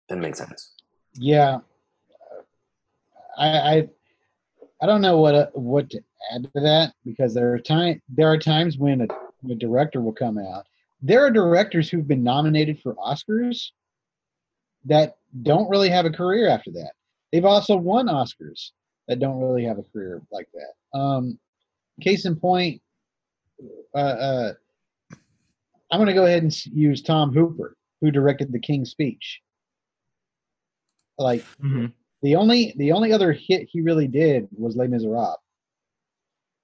That 0.08 0.18
makes 0.18 0.38
sense. 0.38 0.72
Yeah, 1.14 1.58
I, 3.36 3.48
I 3.48 3.88
I 4.80 4.86
don't 4.86 5.00
know 5.00 5.18
what 5.18 5.34
uh, 5.34 5.46
what 5.54 5.90
to 5.90 6.00
add 6.32 6.44
to 6.54 6.60
that 6.60 6.92
because 7.04 7.34
there 7.34 7.52
are 7.52 7.58
time 7.58 8.00
there 8.08 8.30
are 8.30 8.38
times 8.38 8.78
when 8.78 9.02
a, 9.02 9.08
a 9.50 9.54
director 9.54 10.00
will 10.00 10.12
come 10.12 10.38
out. 10.38 10.66
There 11.00 11.24
are 11.24 11.30
directors 11.30 11.88
who've 11.88 12.08
been 12.08 12.22
nominated 12.24 12.80
for 12.80 12.94
Oscars 12.96 13.70
that 14.84 15.16
don't 15.42 15.68
really 15.68 15.88
have 15.88 16.06
a 16.06 16.10
career 16.10 16.48
after 16.48 16.70
that. 16.72 16.92
They've 17.32 17.44
also 17.44 17.76
won 17.76 18.06
Oscars 18.06 18.70
that 19.06 19.20
don't 19.20 19.40
really 19.40 19.64
have 19.64 19.78
a 19.78 19.82
career 19.82 20.22
like 20.32 20.48
that. 20.54 20.98
Um, 20.98 21.38
case 22.00 22.24
in 22.26 22.36
point, 22.36 22.80
uh, 23.94 23.98
uh, 23.98 24.52
I'm 25.90 25.98
going 25.98 26.06
to 26.06 26.14
go 26.14 26.26
ahead 26.26 26.42
and 26.42 26.66
use 26.66 27.02
Tom 27.02 27.32
Hooper, 27.32 27.76
who 28.00 28.10
directed 28.10 28.52
The 28.52 28.60
King's 28.60 28.90
Speech. 28.90 29.40
Like 31.18 31.44
Mm-hmm. 31.62 31.86
the 32.22 32.36
only 32.36 32.74
the 32.76 32.92
only 32.92 33.12
other 33.12 33.32
hit 33.32 33.68
he 33.70 33.80
really 33.80 34.06
did 34.06 34.48
was 34.56 34.76
Les 34.76 34.86
Miserables. 34.86 35.38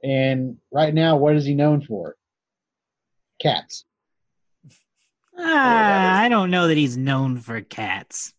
And 0.04 0.58
right 0.70 0.92
now, 0.94 1.16
what 1.16 1.34
is 1.34 1.44
he 1.44 1.54
known 1.54 1.80
for? 1.80 2.14
Cats. 3.40 3.84
Ah, 5.36 6.20
I 6.20 6.28
don't 6.28 6.50
know 6.50 6.68
that 6.68 6.76
he's 6.76 6.96
known 6.96 7.38
for 7.38 7.60
cats. 7.60 8.32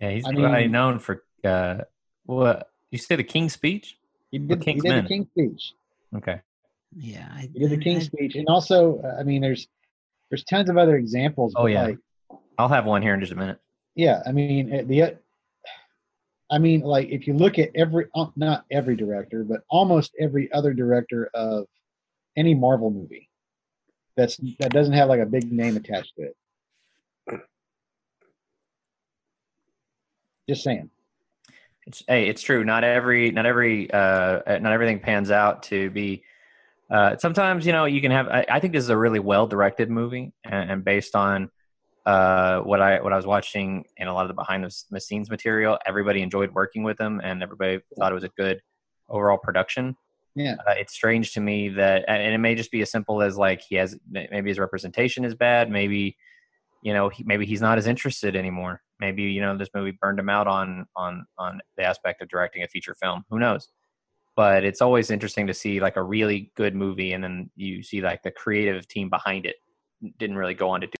Yeah, 0.00 0.10
he's 0.10 0.24
I 0.26 0.32
probably 0.32 0.62
mean- 0.62 0.72
known 0.72 0.98
for 0.98 1.24
uh, 1.44 1.78
what 2.24 2.68
you 2.90 2.98
say 2.98 3.16
the 3.16 3.24
King's 3.24 3.52
Speech. 3.52 3.96
He 4.30 4.38
did, 4.38 4.62
he 4.64 4.72
did 4.74 4.82
Men. 4.82 5.04
the 5.04 5.08
King's 5.08 5.28
Speech. 5.28 5.72
Okay. 6.16 6.40
Yeah, 6.96 7.28
I, 7.32 7.48
He 7.52 7.60
did 7.60 7.70
the 7.70 7.78
King's 7.78 8.04
I- 8.04 8.06
Speech, 8.06 8.34
and 8.34 8.48
also, 8.48 9.00
uh, 9.02 9.20
I 9.20 9.22
mean, 9.22 9.40
there's 9.42 9.68
there's 10.30 10.44
tons 10.44 10.68
of 10.68 10.76
other 10.76 10.96
examples. 10.96 11.52
Oh, 11.56 11.66
yeah. 11.66 11.84
like, 11.84 11.98
I'll 12.58 12.68
have 12.68 12.86
one 12.86 13.02
here 13.02 13.14
in 13.14 13.20
just 13.20 13.32
a 13.32 13.36
minute. 13.36 13.58
yeah. 13.94 14.20
I 14.26 14.32
mean, 14.32 14.72
uh, 14.74 14.82
the 14.86 15.16
I 16.50 16.58
mean, 16.58 16.80
like 16.80 17.08
if 17.08 17.26
you 17.28 17.34
look 17.34 17.58
at 17.58 17.70
every, 17.74 18.06
uh, 18.14 18.26
not 18.36 18.64
every 18.70 18.96
director, 18.96 19.44
but 19.44 19.60
almost 19.70 20.12
every 20.20 20.50
other 20.52 20.72
director 20.74 21.30
of 21.34 21.66
any 22.36 22.54
Marvel 22.54 22.90
movie, 22.90 23.28
that's 24.16 24.36
that 24.60 24.70
doesn't 24.70 24.94
have 24.94 25.08
like 25.08 25.20
a 25.20 25.26
big 25.26 25.50
name 25.50 25.76
attached 25.76 26.14
to 26.16 26.22
it. 26.22 26.36
Just 30.48 30.62
saying. 30.62 30.90
It's 31.86 32.02
hey, 32.06 32.28
it's 32.28 32.42
true. 32.42 32.64
Not 32.64 32.84
every, 32.84 33.30
not 33.30 33.46
every, 33.46 33.90
uh, 33.90 34.58
not 34.58 34.72
everything 34.72 35.00
pans 35.00 35.30
out 35.30 35.64
to 35.64 35.90
be. 35.90 36.22
Uh, 36.90 37.16
sometimes 37.16 37.66
you 37.66 37.72
know 37.72 37.84
you 37.86 38.00
can 38.00 38.10
have. 38.10 38.28
I, 38.28 38.46
I 38.50 38.60
think 38.60 38.72
this 38.72 38.84
is 38.84 38.90
a 38.90 38.96
really 38.96 39.20
well 39.20 39.46
directed 39.46 39.90
movie, 39.90 40.32
and, 40.44 40.70
and 40.70 40.84
based 40.84 41.16
on 41.16 41.50
uh, 42.06 42.60
what 42.60 42.80
I 42.80 43.00
what 43.00 43.12
I 43.12 43.16
was 43.16 43.26
watching 43.26 43.84
and 43.98 44.08
a 44.08 44.12
lot 44.12 44.22
of 44.22 44.28
the 44.28 44.34
behind 44.34 44.70
the, 44.90 45.00
scenes 45.00 45.30
material, 45.30 45.78
everybody 45.86 46.22
enjoyed 46.22 46.52
working 46.52 46.82
with 46.82 47.00
him, 47.00 47.20
and 47.22 47.42
everybody 47.42 47.80
thought 47.98 48.12
it 48.12 48.14
was 48.14 48.24
a 48.24 48.30
good 48.30 48.60
overall 49.08 49.38
production. 49.38 49.96
Yeah. 50.34 50.56
Uh, 50.66 50.74
it's 50.76 50.92
strange 50.92 51.32
to 51.34 51.40
me 51.40 51.68
that, 51.70 52.04
and 52.08 52.34
it 52.34 52.38
may 52.38 52.54
just 52.54 52.70
be 52.70 52.82
as 52.82 52.90
simple 52.90 53.22
as 53.22 53.36
like 53.36 53.60
he 53.60 53.76
has 53.76 53.96
maybe 54.10 54.50
his 54.50 54.58
representation 54.58 55.24
is 55.24 55.34
bad, 55.34 55.70
maybe 55.70 56.16
you 56.82 56.92
know 56.92 57.08
he, 57.08 57.22
maybe 57.24 57.46
he's 57.46 57.60
not 57.60 57.78
as 57.78 57.86
interested 57.86 58.36
anymore. 58.36 58.82
Maybe 59.00 59.22
you 59.24 59.40
know 59.40 59.56
this 59.56 59.68
movie 59.74 59.96
burned 60.00 60.18
him 60.18 60.28
out 60.28 60.46
on 60.46 60.86
on 60.96 61.26
on 61.38 61.60
the 61.76 61.84
aspect 61.84 62.20
of 62.20 62.28
directing 62.28 62.62
a 62.62 62.68
feature 62.68 62.94
film. 62.94 63.24
Who 63.30 63.38
knows? 63.38 63.68
But 64.36 64.64
it's 64.64 64.82
always 64.82 65.10
interesting 65.10 65.46
to 65.46 65.54
see 65.54 65.78
like 65.78 65.96
a 65.96 66.02
really 66.02 66.50
good 66.56 66.74
movie, 66.74 67.12
and 67.12 67.22
then 67.22 67.50
you 67.54 67.82
see 67.82 68.00
like 68.00 68.22
the 68.22 68.32
creative 68.32 68.88
team 68.88 69.08
behind 69.08 69.46
it 69.46 69.56
didn't 70.18 70.36
really 70.36 70.54
go 70.54 70.70
on 70.70 70.80
to 70.80 70.86
do 70.86 70.92